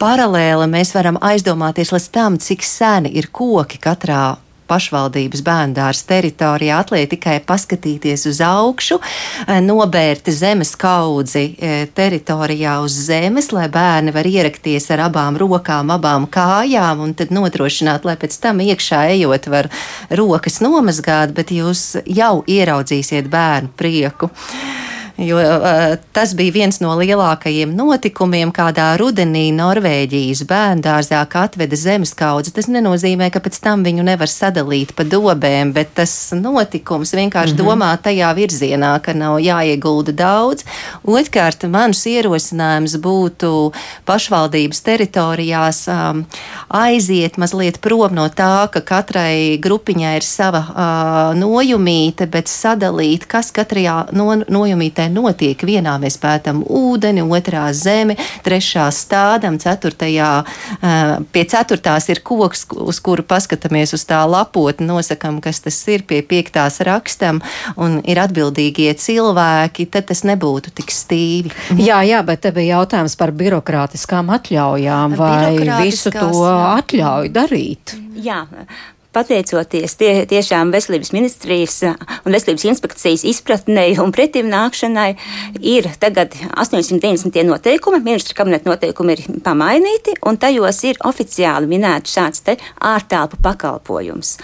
[0.02, 6.82] paralēli mēs varam aizdomāties līdz tam, cik seni ir koki katrā pašvaldības bērndārs teritorijā.
[6.84, 14.13] Atliek tikai paskatīties uz augšu, eh, nobērt zemes kaudzi eh, teritorijā uz zemes, lai bērni
[14.15, 19.47] var ierakties ar abām rokām, abām kājām un tad nodrošināt, lai pēc tam iekšā ejot
[19.47, 19.71] var
[20.10, 24.32] rokas nomazgāt, bet jūs jau ieraudzīsiet bērnu prieku.
[25.17, 32.53] Jo uh, tas bija viens no lielākajiem notikumiem, kādā rudenī Norvēģijas bērngārzā atveda zemes kaudzi.
[32.53, 37.58] Tas nenozīmē, ka pēc tam viņu nevar sadalīt pa dobēm, bet tas notikums vienkārši mm
[37.58, 37.65] -hmm.
[37.65, 40.65] domā tajā virzienā, ka nav jāiegulda daudz.
[41.01, 43.73] Otrkārt, mans ierosinājums būtu
[44.06, 46.25] pašvaldības teritorijās um,
[46.69, 53.51] aiziet mazliet prom no tā, ka katrai grupiņai ir sava uh, nojumīte, bet sadalīt, kas
[53.51, 55.62] katrajā no, nojumītē notiek.
[55.67, 60.32] Vienā mēs pētām ūdeni, otrā zemi, trešā stādam, ceturtajā,
[61.34, 66.22] pie ceturtās ir koks, uz kuru paskatāmies uz tā lapotni, nosakam, kas tas ir, pie
[66.26, 67.41] piektās rakstam,
[67.76, 71.54] un ir atbildīgie cilvēki, tad tas nebūtu tik stīvi.
[71.78, 76.60] Jā, jā, bet te bija jautājums par birokrātiskām atļaujām, vai visu to jā.
[76.78, 77.98] atļauj darīt?
[78.17, 78.43] Jā.
[79.17, 85.08] Pateicoties tie, tiešām veselības ministrijas un veselības inspekcijas izpratnei un pretim nākšanai,
[85.58, 92.43] ir tagad 890 noteikumi, ministra kabineta noteikumi ir pamainīti, un tajos ir oficiāli minēts šāds
[92.45, 92.58] te
[92.91, 94.36] ārtelpu pakalpojums.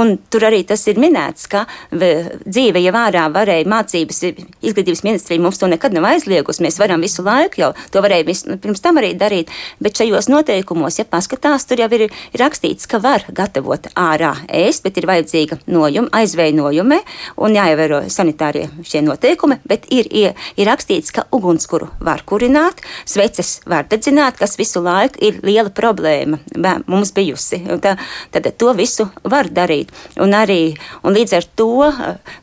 [0.00, 4.22] Un tur arī tas ir minēts, ka dzīve jau ārā varēja mācības,
[4.64, 8.46] izglītības ministrija mums to nekad nav aizliegusi, mēs varam visu laiku jau to varēja vis,
[8.64, 13.02] pirms tam arī darīt, bet šajos noteikumos, ja paskatās, tur jau ir, ir rakstīts, ka
[13.02, 17.00] var gatavot ārā ēst, bet ir vajadzīga nojuma, aizvēja nojume
[17.42, 23.60] un jāievēro sanitārie šie noteikumi, bet ir, ir, ir rakstīts, ka ugunskura var kurināt, sveces
[23.66, 27.62] var dedzināt, kas visu laiku ir liela problēma bē- mums bijusi.
[27.82, 27.96] Tā,
[28.32, 29.92] tad to visu var darīt.
[30.20, 31.70] Un, arī, un līdz, ar to,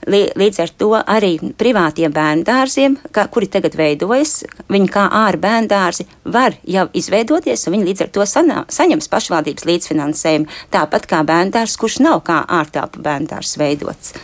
[0.10, 6.08] li, līdz ar to arī privātiem bērndārziem, kā, kuri tagad veidojas, viņi kā ārā bērndārzi
[6.26, 11.69] var jau izveidoties, un viņi līdz ar to sanā, saņems pašvaldības līdzfinansējumu, tāpat kā bērndārs,
[11.78, 14.16] kurš nav kā ārtelpu bērndārs veidots.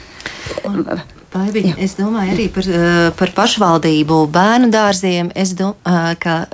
[1.36, 5.32] Baibiņa, es domāju arī par, eh, par pašvaldību bērnu dārziem.
[5.36, 6.48] Es domāju, ka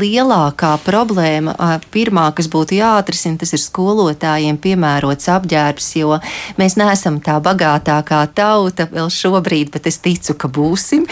[0.00, 6.20] lielākā problēma, eh, pirmā, kas būtu jāatrisina, tas ir skolotājiem piemērots apģērbs, jo
[6.56, 11.04] mēs neesam tā bagātākā tauta vēl šobrīd, bet es ticu, ka būsim,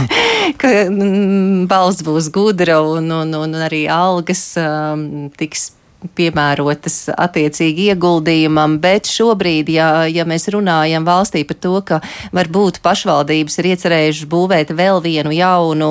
[0.60, 5.70] ka mm, balsts būs gudra un, un, un arī algas um, tiks
[6.16, 12.00] piemērotas attiecīgi ieguldījumam, bet šobrīd, ja, ja mēs runājam valstī par to, ka
[12.36, 15.90] varbūt pašvaldības ir iecerējušas būvēt vēl vienu jaunu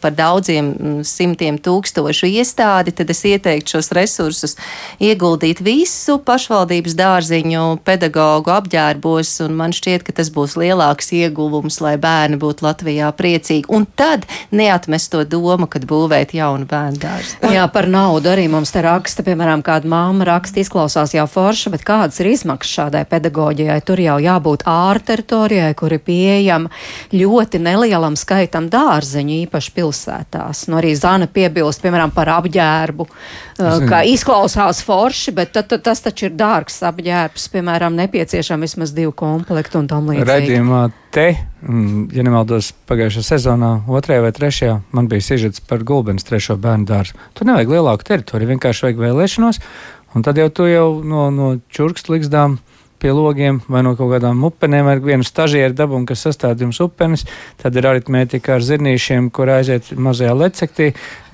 [0.00, 4.56] par daudziem simtiem tūkstošu iestādi, tad es ieteiktu šos resursus
[5.02, 11.96] ieguldīt visu pašvaldības dārziņu pedagoģu apģērbos, un man šķiet, ka tas būs lielāks ieguvums, lai
[12.00, 13.68] bērni būtu Latvijā priecīgi.
[13.74, 17.40] Un tad neatmest to domu, kad būvēt jaunu bērnu dārzu.
[17.54, 19.33] Jā, par naudu arī mums te raksta, piemēram,
[19.64, 23.80] kāda māma raksta, izklausās jau forša, bet kādas ir izmaksas šādai pedagoģijai?
[23.84, 26.70] Tur jau jābūt ārā teritorijai, kur ir pieejama
[27.12, 30.66] ļoti nelielam skaitam dārzeņu, īpaši pilsētās.
[30.68, 33.08] Nu, arī Zana piebilst, piemēram, par apģērbu,
[33.58, 33.88] Zinu.
[33.90, 39.12] ka izklausās forši, bet tad, tad, tas taču ir dārgs apģērbs, piemēram, nepieciešams vismaz divu
[39.16, 40.30] komplektu un tam līdzīgi.
[40.30, 41.26] Redījumā te,
[41.62, 46.88] mm, ja nemaldos, pagājušajā sezonā, otrajā vai trešajā, man bija sižets par gulbens trešo bērnu
[46.90, 47.18] dārzu.
[47.38, 49.60] Tur nevajag lielāku teritoriju, vienkārši vajag vēlēšanos,
[50.14, 52.58] un tad jau tu jau no, no čurkstu likstām
[53.04, 57.26] pie logiem vai no kaut kādām upenēm ar vienu stažieru dabūnu, kas sastāv jums upenes.
[57.60, 60.86] Tad ir aritmētika ar zirnīšiem, kur aiziet mazajā lecektī.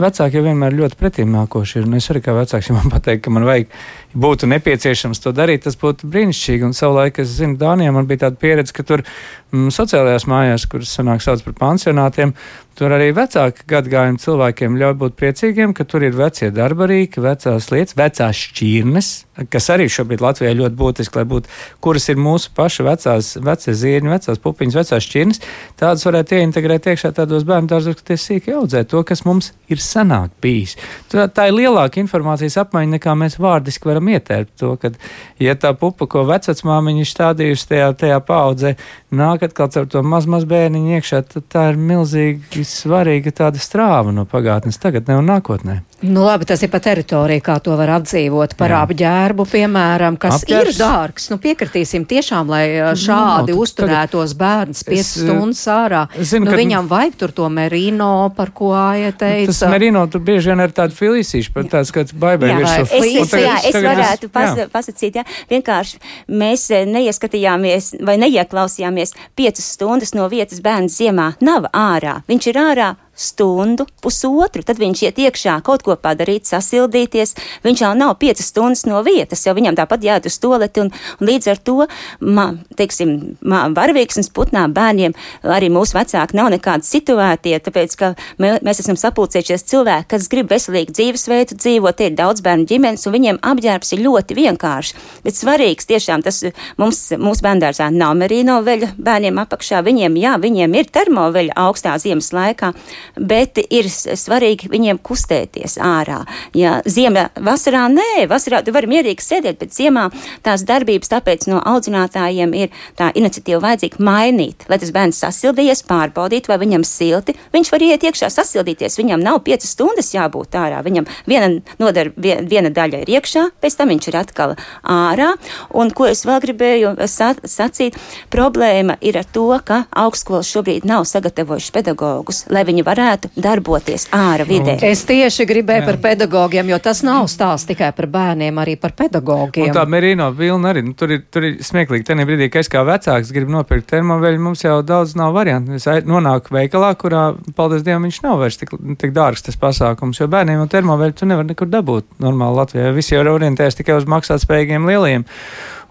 [0.02, 1.86] Vecāki jau vienmēr ļoti pretīm nākoši ir.
[1.86, 3.70] Un es arī kā vecāks, ja man pateikt, ka man vajag
[4.14, 6.66] būtu nepieciešams to darīt, tas būtu brīnišķīgi.
[6.66, 10.94] Un savulaik, es zinu, Dānijā man bija tāda pieredze, ka tur mm, sociālajās mājās, kuras
[10.96, 12.34] sanāk sauc par pansionātiem,
[12.80, 17.96] tur arī vecāki gadgājumi cilvēkiem ļauj būt priecīgiem, ka tur ir vecie darbarīki, vecās lietas,
[17.98, 19.10] vecās šķirnes,
[19.52, 21.52] kas arī šobrīd Latvijā ļoti būtiski, lai būtu,
[21.84, 25.42] kuras ir mūsu paša vecās, vecie zirņi, vecās pupiņas, vecās šķirnes,
[25.80, 29.84] tādas varētu ieintegrēt iekšā tādos bērnu dārzos, ka tie sīki audzē to, kas mums ir
[29.84, 30.78] sanāk bijis.
[31.12, 34.90] Tā, tā ir lielāka informācijas apmaiņa, nekā mēs vārdiski varam varam ietērpt to, ka,
[35.38, 38.76] ja tā pupa, ko vecmāmiņa stādījusi tajā, tajā paudzē,
[39.12, 44.12] nāk atkal caur to maz, maz bērniņu iekšā, tad tā ir milzīgi svarīga tāda strāva
[44.12, 45.82] no pagātnes tagad ne un nākotnē.
[46.00, 48.54] Nu, labi, tas ir pa teritoriju, kā to var apdzīvot.
[48.56, 48.78] Par Jā.
[48.86, 50.70] apģērbu, piemēram, kas Apģērbs.
[50.72, 51.26] ir dārgs.
[51.28, 56.06] Nu, piekritīsim tiešām, lai nu, šādi nu, uzturētos bērns 5 stundas ārā.
[56.16, 56.92] Zinu, nu, viņam tu...
[56.94, 59.52] vajag tur to merino, par ko Aija teica.
[59.52, 62.88] Tas merino tur bieži vien ir tāda filisīša, pat tāds, kāds baibē virsū.
[62.88, 64.68] Es, es, tagad, jā, es varētu pas, jā.
[64.72, 66.00] pasacīt, jā, vienkārši
[66.32, 71.34] mēs neieskatījāmies vai neieklausījāmies 5 stundas no vietas bērns ziemā.
[71.44, 72.22] Nav ārā.
[72.30, 72.90] Viņš ir ārā
[73.20, 77.36] stundu, pusotru, tad viņš iet iekšā kaut ko padarīt, sasildīties.
[77.66, 81.30] Viņš jau nav piecas stundas no vietas, jau viņam tāpat jāiet uz toleti, un, un
[81.30, 81.76] līdz ar to,
[82.20, 82.46] ma,
[82.78, 85.14] teiksim, ma, varavīksnes putnā bērniem
[85.56, 88.12] arī mūsu vecāki nav nekādi situētie, tāpēc, ka
[88.42, 93.06] mē, mēs esam sapulcējušies cilvēki, kas grib veselīgu dzīvesveidu dzīvot, tie ir daudz bērnu ģimenes,
[93.06, 94.96] un viņiem apģērbs ir ļoti vienkāršs,
[95.26, 96.42] bet svarīgs tiešām tas
[96.80, 102.32] mums, mūsu bērndārzā nav merino veļa bērniem apakšā, viņiem, jā, viņiem ir termoveļa augstā ziemas
[102.36, 102.72] laikā,
[103.16, 106.22] bet ir svarīgi viņiem kustēties ārā.
[106.56, 110.08] Ja ziemā, vasarā nē, vasarā tu vari mierīgi sēdēt, bet ziemā
[110.46, 116.48] tās darbības, tāpēc no audzinātājiem ir tā iniciatīva vajadzīga mainīt, lai tas bērns sasildījies, pārbaudīt,
[116.50, 117.36] vai viņam silti.
[117.54, 120.82] Viņš var iet iekšā sasildīties, viņam nav piecas stundas jābūt ārā.
[120.86, 121.50] Viņam viena
[121.82, 125.32] nodara, viena daļa ir iekšā, pēc tam viņš ir atkal ārā.
[125.74, 127.98] Un ko es vēl gribēju sacīt,
[128.32, 134.06] problēma ir ar to, ka augstskolas šobrīd nav sagatavojušas pedagogus, lai viņi varētu varētu darboties
[134.14, 134.76] ārā vidē.
[134.86, 135.86] Es tieši gribēju Jā.
[135.88, 139.70] par pedagogiem, jo tas nav stāsts tikai par bērniem, arī par pedagogiem.
[139.70, 142.06] Un tā merino vilna arī, nu, tur ir, tur ir smieklīgi.
[142.10, 145.78] Tenī brīdī, ka es kā vecāks gribu nopirkt termoveļu, mums jau daudz nav variantu.
[145.78, 147.24] Es nonāku veikalā, kurā,
[147.56, 151.30] paldies Dievam, viņš nav vairs tik, tik dārgs tas pasākums, jo bērniem jau termoveļu tu
[151.30, 152.94] nevar nekur dabūt normāli Latvijā.
[152.96, 155.26] Visi jau ir orientējušies tikai uz maksātspējīgiem lieliem.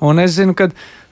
[0.06, 0.70] Un es zinu, ka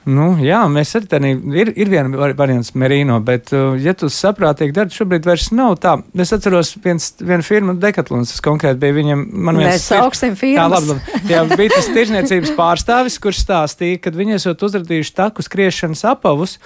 [0.08, 4.72] Nu, jā, mēs arī tādā ir, ir viena variants merino, bet, uh, ja tu saprātīgi
[4.76, 5.96] dari, šobrīd vairs nav tā.
[6.16, 9.24] Es atceros viens, vienu firmu, Dekatlons, tas konkrēti bija viņam.
[9.48, 10.62] Man viens Mēs augstiem firmas.
[10.62, 16.06] Jā, labi, jā, bija tas tirzniecības pārstāvis, kurš stāstīja, ka viņi esot uzradījuši taku skriešanas
[16.14, 16.56] apavus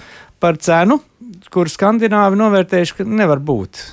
[0.43, 1.01] par cenu,
[1.51, 3.83] kur skandināvi novērtējuši, ka nevar būt.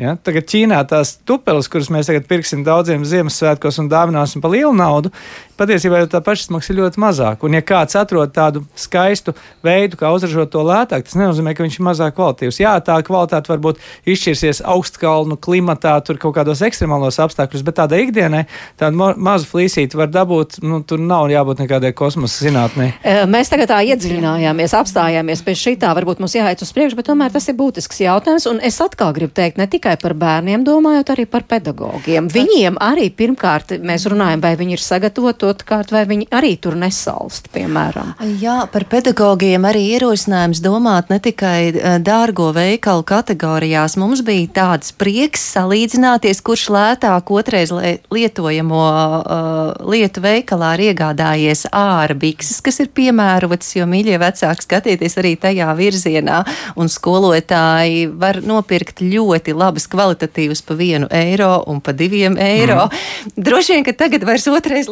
[0.00, 0.14] Ja?
[0.16, 5.12] Tagad Ķīnā tās tupeles, kuras mēs tagad pirksim daudziem Ziemassvētkos un dāvināsim par lielu naudu,
[5.60, 7.46] patiesībā tā pašizmaksa ir ļoti mazāka.
[7.46, 9.34] Un, ja kāds atrod tādu skaistu
[9.66, 12.60] veidu, kā uzražot to lētāk, tas nenozīmē, ka viņš ir mazāk kvalitīvs.
[12.62, 18.44] Jā, tā kvalitāte varbūt izšķirsies augstkalnu klimatā, tur kaut kādos ekstremālos apstākļos, bet tāda ikdienai
[18.80, 22.90] tādu mazu flīsīti var dabūt, nu, tur nav jābūt nekādai kosmosa zinātnē.
[23.30, 27.34] Mēs tagad tā iedziļinājāmies, apstājāmies pie šī tā, varbūt mums jāiet uz priekšu, bet tomēr
[27.34, 28.48] tas ir būtisks jautājums.
[28.50, 32.30] Un es atkal gribu teikt, ne tikai par bērniem domājot, arī par pedagogiem.
[32.32, 37.50] Viņiem arī pirmkārt mēs runājam, vai viņi ir sagatavoti otrkārt, vai viņi arī tur nesalst,
[37.54, 38.14] piemēram.
[38.40, 43.98] Jā, par pedagogiem arī ierosinājums domāt ne tikai eh, dārgo veikalu kategorijās.
[44.00, 52.14] Mums bija tāds prieks salīdzināties, kurš lētāk otrais lietojamo uh, lietu veikalā ir iegādājies āra
[52.18, 56.42] bikses, kas ir piemērotas, jo mīļie vecāki skatieties arī tajā virzienā,
[56.80, 62.86] un skolotāji var nopirkt ļoti labas kvalitatīvas pa vienu eiro un pa diviem eiro.
[62.86, 63.34] Mm.
[63.50, 64.88] Droši vien, ka tagad vairs otrais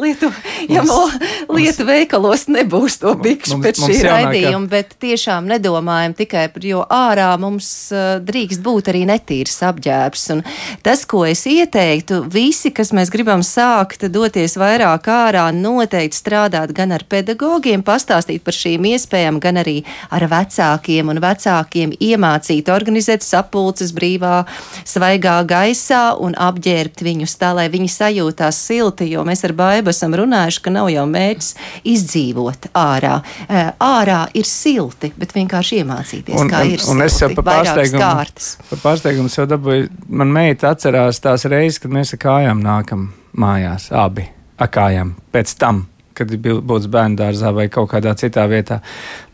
[0.69, 6.45] lietojamo lietu veikalos nebūs to bikšu mums, pēc mums šī raidījuma, bet tiešām nedomājam tikai
[6.53, 10.25] par, jo ārā mums uh, drīkst būt arī netīrs apģērbs.
[10.35, 10.43] Un
[10.85, 16.93] tas, ko es ieteiktu, visi, kas mēs gribam sākt doties vairāk ārā, noteikti strādāt gan
[16.95, 19.79] ar pedagogiem, pastāstīt par šīm iespējām, gan arī
[20.13, 24.43] ar vecākiem un vecākiem iemācīt organizēt sapulces brīvā,
[24.87, 30.15] svaigā gaisā un apģērbt viņus tā, lai viņi sajūtās silti, jo mēs ar baibu esam
[30.17, 31.51] runājuši, ka nav jau mērķis
[31.93, 33.19] izdzīvot ārā.
[33.83, 36.95] Ārā ir silti, bet vienkārši iemācīties, un, kā un, ir silti.
[36.95, 41.93] Un es jau par pārsteigumu, par pārsteigumu sev dabūju, man meita atcerās tās reizes, kad
[41.93, 43.09] mēs ar kājām nākam
[43.39, 44.29] mājās, abi
[44.59, 45.85] ar kājām pēc tam
[46.19, 48.81] kad būs bērnu dārzā vai kaut kādā citā vietā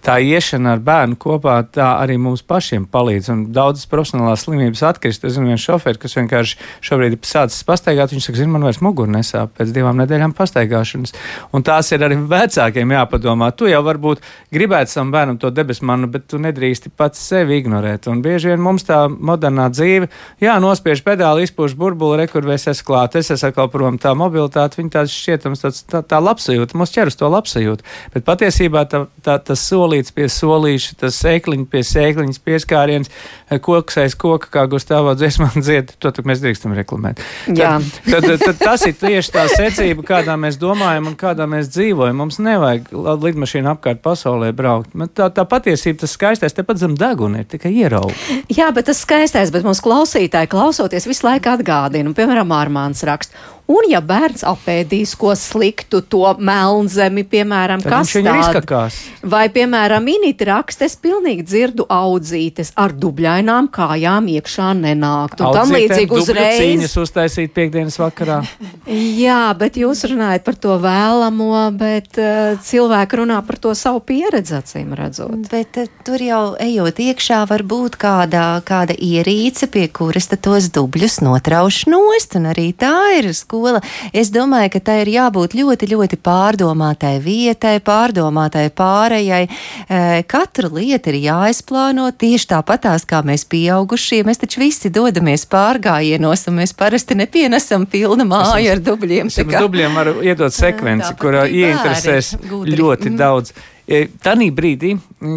[0.05, 3.29] tā iešana ar bērnu kopā, arī mums pašiem palīdz.
[3.33, 5.25] Un daudzas profesionālās slimības atkrist.
[5.25, 8.81] Es zinu, viens šofērs, kas vienkārši šobrīd ir sācis pastaigāt, viņš saka, zini, man vairs
[8.85, 11.15] muguru nesāp pēc divām nedēļām pastaigāšanas.
[11.55, 13.49] Un tās ir arī vecākiem jāpadomā.
[13.57, 14.21] Tu jau varbūt
[14.53, 18.09] gribētu savam bērnam to debesu manu, bet tu nedrīksti pats sevi ignorēt.
[18.11, 20.11] Un bieži vien mums tā modernā dzīve,
[20.43, 24.93] jā, nospiež pedāli, izpūš burbuli, rekurvēs es klāt, es esmu atkal prom tā mobilitāte, viņa
[24.99, 27.85] tāds šķietams, tāds, tā, tā labsajūta, mums ķer uz to labsajūtu.
[28.13, 33.09] Bet patiesībā tā, tā, tas soli solīts pie solīša, tas sēkliņš pie sēkliņas pieskāriens,
[33.49, 37.21] eh, koks aiz koka, kā Gustavā dziesmā dzied, to mēs drīkstam reklamēt.
[37.47, 37.79] Jā.
[38.11, 42.17] Tad, tad, tad tas ir tieši tā secība, kādā mēs domājam un kādā mēs dzīvojam.
[42.19, 44.93] Mums nevajag lidmašīnu apkārt pasaulē braukt.
[45.15, 48.13] Tā, tā patiesība, tas skaistais tepat zem deguna ir tikai ierauga.
[48.51, 53.35] Jā, bet tas skaistais, bet mums klausītāji klausoties visu laiku atgādina, piemēram, Armāns raksta.
[53.65, 60.45] Un, ja bērns apēdīs ko sliktu, to melnzemi, piemēram, Tad kas tāds, vai, piemēram, minīti
[60.45, 65.41] raksta, es pilnīgi dzirdu audzītes ar dubļainām kājām iekšā nenākt.
[65.41, 66.59] Un tam līdzīgi uzreiz.
[66.61, 68.43] Cīņas uztaisīt piekdienas vakarā.
[69.25, 74.59] Jā, bet jūs runājat par to vēlamo, bet uh, cilvēki runā par to savu pieredzi,
[74.59, 75.49] acīm redzot.
[75.49, 81.23] Bet uh, tur jau ejot iekšā var būt kāda, kāda ierīce, pie kuras tos dubļus
[81.25, 83.81] notrauš nost, un arī tā ir skola skola.
[84.13, 89.47] Es domāju, ka tai ir jābūt ļoti, ļoti pārdomātai vietai, pārdomātai pārējai.
[89.87, 94.23] E, katra lieta ir jāizplāno tieši tāpatās, kā mēs pieaugušie.
[94.27, 99.31] Mēs taču visi dodamies pārgājienos, un mēs parasti nepienesam pilnu māju ar dubļiem.
[99.45, 103.17] Ar dubļiem var iedot sekvenci, kurā ieinteresēs ļoti mm.
[103.19, 103.53] daudz.
[103.85, 104.95] E, Tanī brīdī,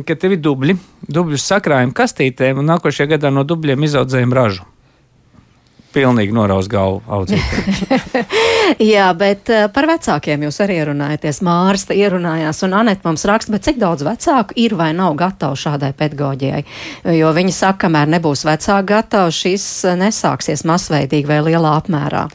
[0.09, 4.65] kad tev ir dubļi, dubļus sakrājam kastītēm un nākošajā gadā no dubļiem izaudzējam ražu
[5.95, 8.27] pilnīgi norauz galvu audzītājiem.
[8.93, 11.41] Jā, bet uh, par vecākiem jūs arī runājaties.
[11.47, 15.93] Mārsta ierunājās, un Aneta mums raksta, bet cik daudz vecāku ir vai nav gatavi šādai
[15.99, 16.65] pedagoģijai?
[17.19, 19.69] Jo viņi saka, kamēr nebūs vecāki gatavi, šis
[19.99, 22.27] nesāksies masveidīgi vai lielā apmērā.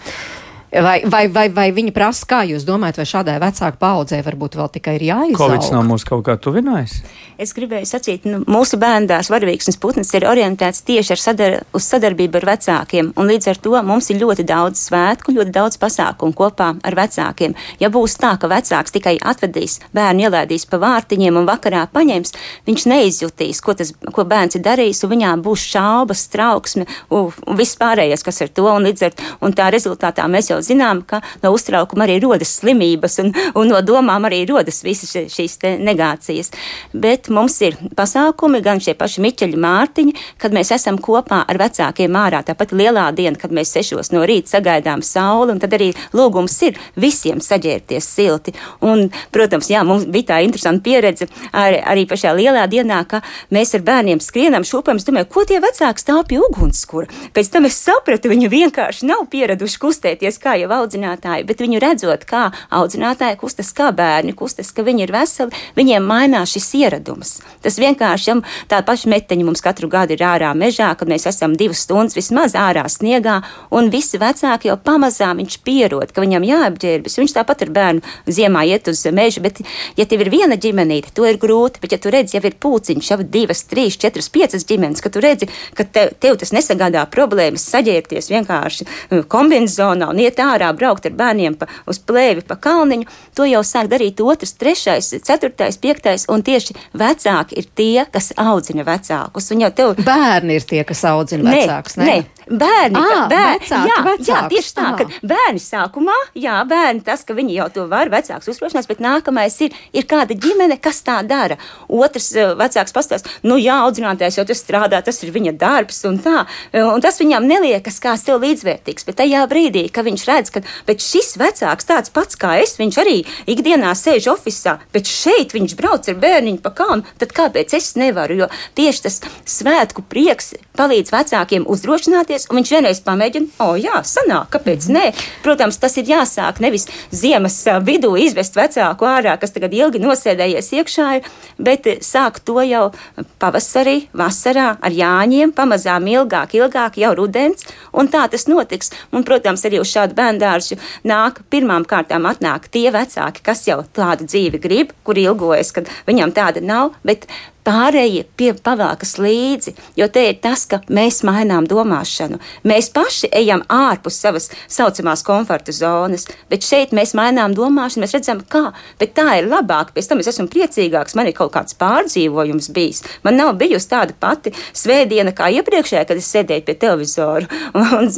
[0.81, 4.69] Vai, vai, vai, vai viņi prasa, kā jūs domājat, vai šādai vecāku paudzei varbūt vēl
[4.73, 5.37] tikai ir jāizaug?
[5.37, 6.95] Covid nav mūs kaut kā tuvinājis?
[7.37, 12.47] Es gribēju sacīt, nu, mūsu bērndās varavīksnes putns ir orientēts tieši sadar, uz sadarbību ar
[12.53, 16.97] vecākiem, un līdz ar to mums ir ļoti daudz svētku, ļoti daudz pasākumu kopā ar
[16.97, 17.53] vecākiem.
[17.81, 22.33] Ja būs tā, ka vecāks tikai atvedīs bērnu, ielēdīs pa vārtiņiem un vakarā paņems,
[22.65, 27.61] viņš neizjutīs, ko, tas, ko bērns ir darījis, un viņām būs šaubas, trauksme un, un
[27.61, 31.21] viss pārējais, kas ar to, un līdz ar un tā rezultātā mēs jau zinām, ka
[31.43, 36.51] no uztraukuma arī rodas slimības un, un no domām arī rodas visas šīs negācijas.
[36.93, 42.17] Bet mums ir pasākumi, gan šie paši Miķeļi Mārtiņi, kad mēs esam kopā ar vecākiem
[42.19, 42.43] ārā.
[42.45, 46.79] Tāpat lielā diena, kad mēs sešos no rīta sagaidām sauli, un tad arī lūgums ir
[46.99, 48.53] visiem saģērbties silti.
[48.85, 53.21] Un, protams, jā, mums bija tā interesanta pieredze ar, arī pašā lielā dienā, ka
[53.53, 57.09] mēs ar bērniem skrienam šūpam, es domāju, ko tie vecāki stāv pie ugunskura.
[57.35, 62.25] Pēc tam es sapratu, viņi vienkārši nav pieraduši kustēties kā jau audzinātāji, bet viņu redzot,
[62.29, 67.35] kā audzinātāji kustas, kā bērni kustas, ka viņi ir veseli, viņiem mainās šis ieradums.
[67.63, 68.37] Tas vienkārši ja
[68.71, 72.55] tā paša meteņa mums katru gadu ir ārā mežā, kad mēs esam divas stundas vismaz
[72.57, 73.39] ārā sniegā,
[73.73, 77.19] un visi vecāki jau pamazām viņš pierod, ka viņam jāapģērbjas.
[77.21, 79.61] Viņš tāpat ar bērnu ziemā iet uz mežu, bet,
[79.97, 83.11] ja tev ir viena ģimenīte, to ir grūti, bet, ja tu redzi, jau ir pūciņš,
[83.13, 87.65] jau divas, trīs, četras, piecas ģimenes, ka tu redzi, ka tev, tev tas nesagādā problēmas
[87.73, 88.87] saģērbties vienkārši
[89.31, 93.89] kombinācijā un iet ārā, braukt ar bērniem pa, uz plēvi pa kalniņu, to jau sāk
[93.91, 99.51] darīt otrs, trešais, ceturtais, piektais, un tieši vecāki ir tie, kas audzina vecākus.
[99.73, 99.95] Tev...
[100.03, 101.97] Bērni ir tie, kas audzina vecākus.
[102.01, 102.42] Ne, ne.
[102.49, 107.23] Bērni, à, bērni, vecāki, jā, vecāks, jā, tieši tā, ka bērni sākumā, jā, bērni tas,
[107.27, 111.19] ka viņi jau to var, vecāks uzkrošanās, bet nākamais ir, ir kāda ģimene, kas tā
[111.27, 111.57] dara.
[111.87, 116.43] Otrs vecāks pastāsta, nu jā, audzinātājs jau tas strādā, tas ir viņa darbs un tā,
[116.79, 120.63] un tas viņam neliekas kā sev līdzvērtīgs, bet tajā brīdī, ka viņš redz, ka
[121.03, 123.19] šis vecāks tāds pats kā es, viņš arī
[123.49, 128.43] ikdienā sēž ofisā, bet šeit viņš brauc ar bērniņu pa kalnu, tad kāpēc es nevaru,
[128.43, 133.75] jo tieši tas svētku prieks palīdz vecākiem uzdrošināties iedomāties, un viņš vienreiz pamēģina, o, oh,
[133.77, 135.05] jā, sanāk, kāpēc nē?
[135.43, 141.09] Protams, tas ir jāsāk nevis ziemas vidū izvest vecāku ārā, kas tagad ilgi nosēdējies iekšā,
[141.57, 142.91] bet sāk to jau
[143.39, 148.91] pavasarī, vasarā ar jāņiem, pamazām ilgāk, ilgāk jau rudens, un tā tas notiks.
[149.13, 154.27] Un, protams, arī uz šādu bērndāršu nāk pirmām kārtām atnāk tie vecāki, kas jau tādu
[154.27, 157.27] dzīvi grib, kur ilgojas, kad viņam tāda nav, bet
[157.65, 162.39] pārējie pie pavēkas līdzi, jo te ir tas, ka mēs mainām domāšanu.
[162.67, 168.43] Mēs paši ejam ārpus savas saucamās komforta zonas, bet šeit mēs mainām domāšanu, mēs redzam,
[168.49, 172.69] kā, bet tā ir labāk, pēc tam es esmu priecīgāks, man ir kaut kāds pārdzīvojums
[172.75, 173.03] bijis.
[173.23, 177.47] Man nav bijusi tāda pati svētdiena kā iepriekšējā, kad es sēdēju pie televizora
[177.79, 178.11] un,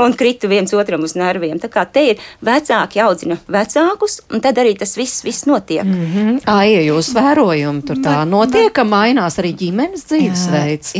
[0.00, 1.58] un, kritu viens otram uz nerviem.
[1.62, 5.84] Tā kā te ir vecāki audzina vecākus, un tad arī tas viss, viss notiek.
[5.84, 6.40] Mm -hmm.
[6.50, 8.79] Ai, jūs vērojumi tur tā notiek?
[8.80, 10.94] Ka mainās arī ģimenes dzīvesveids.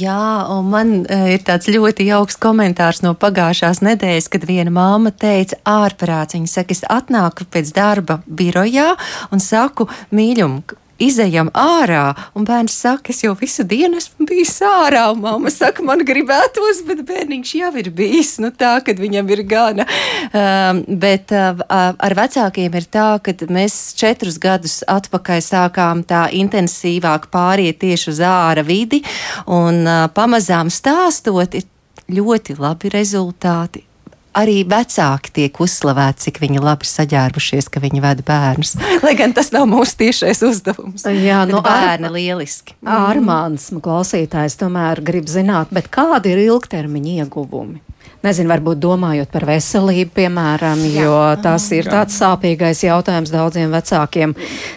[0.00, 5.58] Jā, un man ir tāds ļoti jauks komentārs no pagājušās nedēļas, kad viena māma teica,
[5.68, 8.94] ārprāts, viņa saka, es atnāku pēc darba birojā
[9.34, 10.62] un saku, mīļum,
[11.02, 16.04] izejam ārā, un bērns saka, es jau visu dienu esmu bijis ārā, mamma saka, man
[16.06, 19.88] gribētos, bet bērniņš jau ir bijis, nu tā, kad viņam ir gana.
[20.28, 27.30] Um, bet uh, ar vecākiem ir tā, ka mēs četrus gadus atpakaļ sākām tā intensīvāk
[27.32, 29.02] pāriet tieši uz ārā vidi,
[29.46, 31.68] un uh, pamazām stāstot, ir
[32.08, 33.87] ļoti labi rezultāti
[34.38, 38.76] arī vecāki tiek uzslavēti, cik viņi labi saģērbušies, ka viņi veda bērnus.
[39.04, 41.06] Lai gan tas nav mūsu tiešais uzdevums.
[41.06, 42.78] Jā, no nu, bērna lieliski.
[42.86, 47.82] Ārmāns klausītājs tomēr grib zināt, kādi ir ilgtermiņa ieguvumi?
[48.18, 51.04] Nezinu, varbūt domājot par veselību, piemēram, Jā.
[51.04, 54.34] jo tas ir tāds sāpīgais jautājums daudziem vecākiem.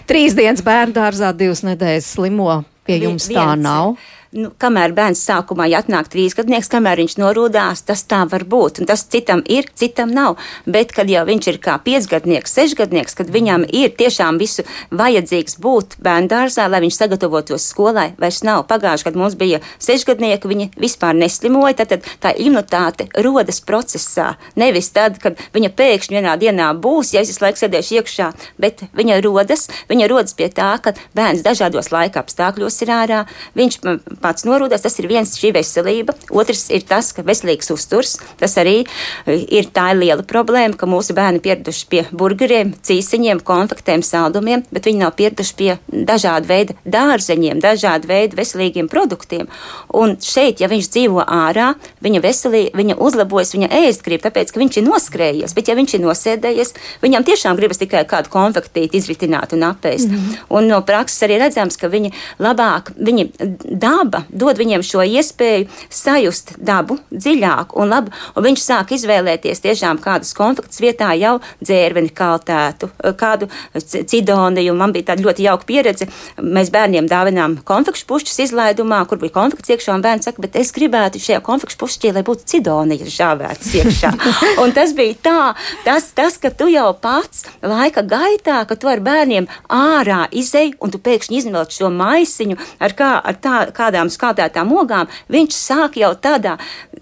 [0.09, 3.95] Trīs dienas bērnu dārzā, divas nedēļas slimo, pie jums tā nav.
[3.95, 8.81] Ir nu, kamēr bērns sākumā ja atnāk trīsgadnieks, kamēr viņš norūdās, tas tā var būt.
[8.81, 10.37] Un tas citam ir, citam nav.
[10.65, 14.65] Bet, kad jau viņš ir kā piecgadnieks, sešgadnieks, kad viņam ir tiešām visu
[14.95, 18.63] vajadzīgs būt bērndārzā, lai viņš sagatavotos skolai, vairs nav.
[18.71, 21.81] Pagājuši, kad mums bija sešgadnieki, viņi vispār neslimoja.
[21.81, 24.35] Tad, tad tā imunitāte rodas procesā.
[24.59, 28.85] Nevis tad, kad viņa pēkšņi vienā dienā būs, ja es visu laiku sēdēšu iekšā, bet
[28.97, 33.21] viņa rodas, viņa rodas pie tā, ka bērns dažādos laika apstākļos ir ārā.
[33.57, 33.79] Viņš
[34.21, 36.15] pats norūdās, tas ir viens šī veselība.
[36.31, 38.17] Otrs ir tas, ka veselīgs uzturs.
[38.39, 44.03] Tas arī e, ir tā liela problēma, ka mūsu bērni pieraduši pie burgeriem, cīsiņiem, konfektēm,
[44.05, 49.49] saldumiem, bet viņi nav pieraduši pie dažāda veida dārzeņiem, dažāda veida veselīgiem produktiem.
[49.97, 54.61] Un šeit, ja viņš dzīvo ārā, viņa veselība, viņa uzlabojas, viņa ēst grib, tāpēc, ka
[54.61, 55.55] viņš ir noskrējies.
[55.57, 60.09] Bet, ja viņš ir nosēdējies, viņam tiešām gribas tikai kādu konfektīti izritināt un apēst.
[60.09, 60.45] Mm -hmm.
[60.57, 63.29] Un no prakses arī redzams, ka viņi labāk, viņi
[63.63, 69.63] daba daba dod viņiem šo iespēju sajust dabu dziļāk un labi, un viņš sāk izvēlēties
[69.63, 72.89] tiešām kādas konflikts vietā jau dzērveni kaltētu,
[73.19, 74.75] kādu cidoniju.
[74.77, 76.07] Man bija tāda ļoti jauka pieredze.
[76.41, 80.73] Mēs bērniem dāvinām konflikts pušķus izlaidumā, kur bija konflikts iekšā, un bērns saka, bet es
[80.75, 84.13] gribētu šajā konflikts pušķī, lai būtu cidonija žāvētas iekšā.
[84.63, 85.39] un tas bija tā,
[85.85, 90.93] tas, tas, ka tu jau pats laika gaitā, ka tu ar bērniem ārā izej, un
[90.93, 95.97] tu pēkšņi izvelc šo maisiņu ar, kā, ar tā, kādā kādām skābētām ogām, viņš sāk
[95.97, 96.57] jau tādā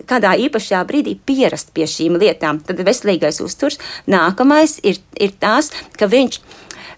[0.07, 2.59] kādā īpašā brīdī pierast pie šīm lietām.
[2.59, 6.41] Tad veselīgais uzturs nākamais ir, ir tas, ka viņš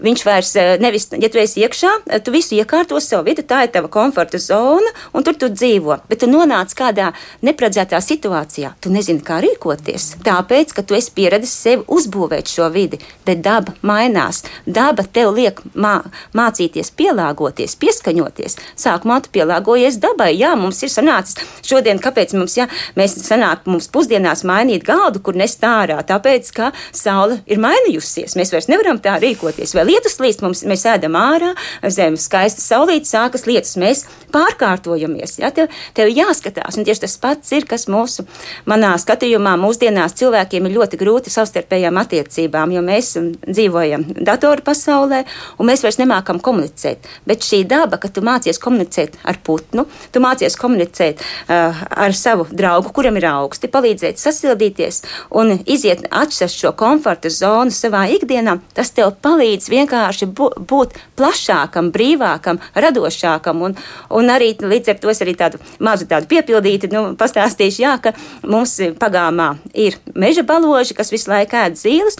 [0.01, 3.63] Viņš vairs eh, nevis, ja tu esi iekšā, eh, tu visu iekārto savu vidi, tā
[3.65, 5.99] ir tava komforta zona, un tur tu dzīvo.
[6.09, 7.11] Bet tu nonāc kādā
[7.45, 10.15] neparedzētā situācijā, tu nezini, kā rīkoties.
[10.25, 12.97] Tāpēc, ka tu esi pieredzējis sevi uzbūvēt šo vidi,
[13.27, 14.41] bet daba mainās.
[14.65, 15.99] Daba tev liek mā,
[16.37, 18.57] mācīties, pielāgoties, pieskaņoties.
[18.81, 20.31] Sākumā tu pielāgojies dabai.
[20.39, 21.37] Jā, mums ir sanācis
[21.67, 22.65] šodien, kāpēc mums, jā,
[22.97, 28.37] mēs sanāk mums pusdienās mainīt galdu, kur nest ārā, tāpēc, ka saule ir mainījusies.
[28.39, 29.75] Mēs vairs nevaram tā rīkoties.
[29.77, 31.53] Vēl lietus līst, mums, mēs ēdam ārā,
[31.91, 35.37] zem skaista saulīte sākas lietus, mēs pārkārtojamies.
[35.41, 35.51] Ja?
[35.55, 38.25] Tev, tev jāskatās, un tieši tas pats ir, kas mūsu,
[38.69, 43.13] manā skatījumā, mūsdienās cilvēkiem ir ļoti grūti savstarpējām attiecībām, jo mēs
[43.47, 45.23] dzīvojam datoru pasaulē,
[45.59, 47.09] un mēs vairs nemākam komunicēt.
[47.27, 52.47] Bet šī daba, ka tu mācies komunicēt ar putnu, tu mācies komunicēt uh, ar savu
[52.51, 55.03] draugu, kuram ir augsti, palīdzēt sasildīties
[55.37, 62.61] un iziet atšķirt šo komforta zonu savā ikdienā, tas tev palīdz vienkārši būt plašākam, brīvākam,
[62.75, 63.61] radošākam.
[63.67, 63.75] Un,
[64.09, 68.15] un arī līdz ar to es arī tādu mazu tādu piepildīti nu, pastāstīšu, jā, ka
[68.43, 72.19] mums pagāmā ir meža baloži, kas visu laiku ēd zīles.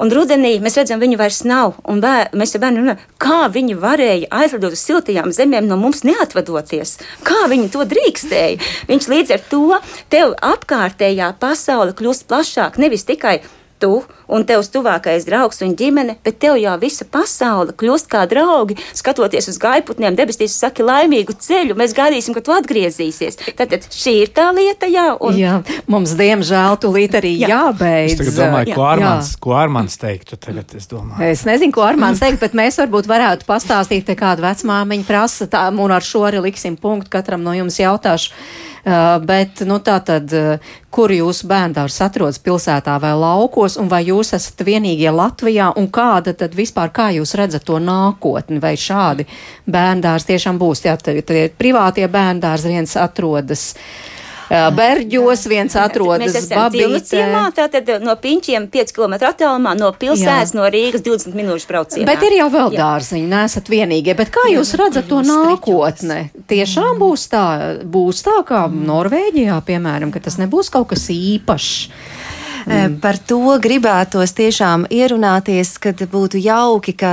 [0.00, 1.76] Un rudenī mēs redzam, viņu vairs nav.
[1.84, 6.06] Un bēr, mēs ar bērnu runājam, kā viņi varēja aizlidot uz siltajām zemēm no mums
[6.08, 6.96] neatvadoties.
[7.26, 8.60] Kā viņi to drīkstēja?
[8.88, 9.64] Viņš līdz ar to
[10.12, 13.42] tev apkārtējā pasaule kļūst plašāk, nevis tikai
[13.80, 14.00] tu
[14.30, 18.76] un tevs tuvākais draugs un ģimene, bet tev jau visa pasaule kļūst kā draugi.
[18.96, 23.40] Skatoties uz gaiputniem, debesīs, saki laimīgu ceļu, mēs gaidīsim, ka tu atgriezīsies.
[23.58, 25.08] Tad, tad šī ir tā lieta, jā.
[25.18, 25.38] Un...
[25.40, 25.58] Jā,
[25.90, 27.50] mums diemžēl tūlīt arī jā.
[27.54, 28.20] jābeidz.
[28.20, 28.78] Es domāju, jā.
[28.78, 31.30] ko Armāns, ko Armāns teiktu tagad, es domāju.
[31.30, 35.66] Es nezinu, ko Armāns teikt, bet mēs varbūt varētu pastāstīt, te kādu vecmāmiņu prasa, tā,
[35.70, 38.34] un ar šo arī liksim punktu katram no jums jautāšu.
[38.80, 44.02] Uh, bet, nu, tā tad, uh, kur jūsu bērndārs atrodas pilsētā vai laukos, un vai
[44.06, 49.28] jūs esat vienīgie Latvijā, un kāda tad vispār, kā jūs redzat to nākotni, vai šādi
[49.68, 53.74] bērndārs tiešām būs, jā, tad ir privātie bērndārs, viens atrodas.
[53.74, 54.16] Uh,
[54.50, 57.22] Berģos, viens atrodas Babītē.
[57.54, 62.06] Tātad no Piņķiem 5 km attālumā, no pilsētas, no Rīgas 20 minūšu braucienā.
[62.08, 64.16] Bet ir jau vēl dārziņi, nesat vienīgie.
[64.18, 66.24] Bet kā jūs redzat to nākotne?
[66.50, 67.44] Tiešām būs tā,
[67.86, 72.18] būs tā kā Norvēģijā, piemēram, ka tas nebūs kaut kas īpašs.
[72.66, 72.98] Mm.
[73.00, 77.12] Par to gribētos tiešām ierunāties, kad būtu jauki, ka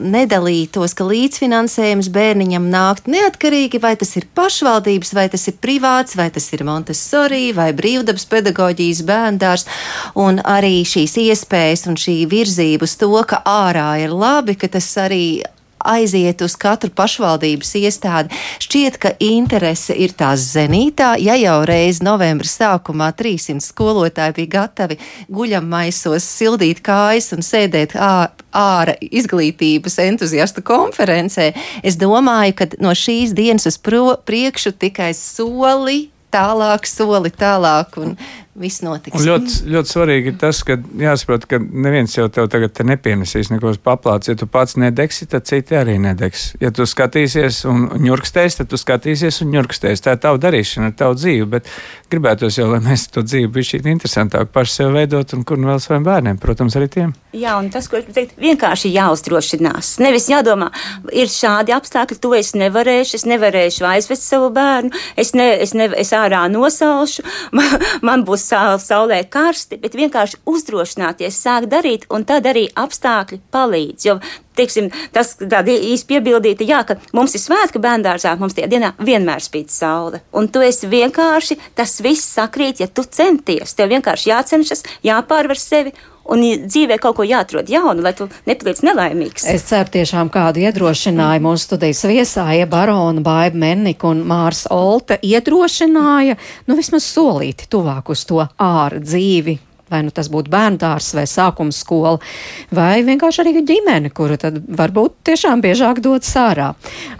[0.00, 6.30] nedalītos, ka līdzfinansējums bērniņam nākt neatkarīgi, vai tas ir pašvaldības, vai tas ir privāts, vai
[6.32, 9.68] tas ir Montessori, vai brīvdabas pedagoģijas bērndārs,
[10.18, 14.88] un arī šīs iespējas un šī virzība uz to, ka ārā ir labi, ka tas
[15.00, 15.42] arī
[15.84, 18.36] aiziet uz katru pašvaldības iestādi.
[18.62, 21.14] Šķiet, ka interese ir tās zenītā.
[21.22, 25.00] Ja jau reiz novembra sākumā 300 skolotāji bija gatavi
[25.32, 31.52] guļamaisos sildīt kājas un sēdēt ārā izglītības entuziastu konferencē,
[31.82, 37.98] es domāju, ka no šīs dienas uz priekšu tikai soli tālāk, soli tālāk.
[38.00, 38.16] Un
[38.58, 39.14] viss notiks.
[39.14, 43.52] Un ļoti, ļoti svarīgi ir tas, ka jāsaprot, ka neviens jau tev tagad te nepienesīs
[43.52, 44.30] neko paplāts.
[44.30, 46.50] Ja tu pats nedegsi, tad citi arī nedegs.
[46.62, 50.02] Ja tu skatīsies un ņurkstēs, tad tu skatīsies un ņurkstēs.
[50.02, 51.46] Tā ir tava darīšana, ir tava dzīve.
[51.54, 51.70] Bet
[52.10, 55.70] gribētos jau, lai mēs to dzīvi bija šī interesantāk paši sev veidot un kur nu
[55.70, 57.14] vēl saviem bērniem, protams, arī tiem.
[57.36, 59.92] Jā, un tas, ko es teikt, vienkārši jāuzdrošinās.
[60.02, 60.72] Nevis jādomā,
[61.14, 64.90] ir šādi apstākļi, to es nevarēšu, es nevarēšu aizvest savu bērnu,
[65.20, 67.22] es, ne, es, ne, es ārā nosalšu,
[67.54, 74.06] man, man būs saulē karsti, bet vienkārši uzdrošināties, sākt darīt, un tad arī apstākļi palīdz.
[74.08, 74.18] Jo,
[74.58, 79.42] teiksim, tas tādi īsti piebildīti, jā, ka mums ir svētki bērngārzā, mums tie dienā vienmēr
[79.44, 80.22] spīd saule.
[80.36, 83.76] Un tu esi vienkārši, tas viss sakrīt, ja tu centies.
[83.78, 85.94] Tev vienkārši jācenšas, jāpārvar sevi
[86.30, 89.46] un dzīvē kaut ko jāatrod jaunu, lai tu nepaliec nelaimīgs.
[89.50, 96.38] Es ceru tiešām kādu iedrošinājumu mūsu studijas viesāja Barona Baiba Mennika un Mārs Olte iedrošināja,
[96.68, 99.58] nu vismaz solīti tuvāk uz to āra dzīvi,
[99.90, 102.18] vai nu tas būtu bērndārs vai sākuma skola,
[102.74, 106.72] vai vienkārši arī ģimene, kuru tad varbūt tiešām biežāk dod sārā.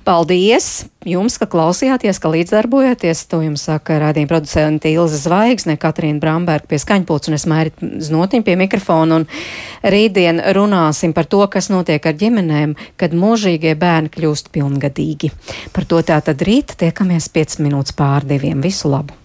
[0.07, 3.25] Paldies jums, ka klausījāties, ka līdzdarbojaties.
[3.31, 8.47] To jums saka rādījuma producente Ilza Zvaigzne, Katrīna Bramberga pie skaņpults un es mērķi znotiņu
[8.47, 9.21] pie mikrofona.
[9.21, 9.29] Un
[9.95, 15.33] rītdien runāsim par to, kas notiek ar ģimenēm, kad mūžīgie bērni kļūst pilngadīgi.
[15.77, 18.61] Par to tā tad rīt tiekamies 5 minūtes pār diviem.
[18.65, 19.20] Visu labu!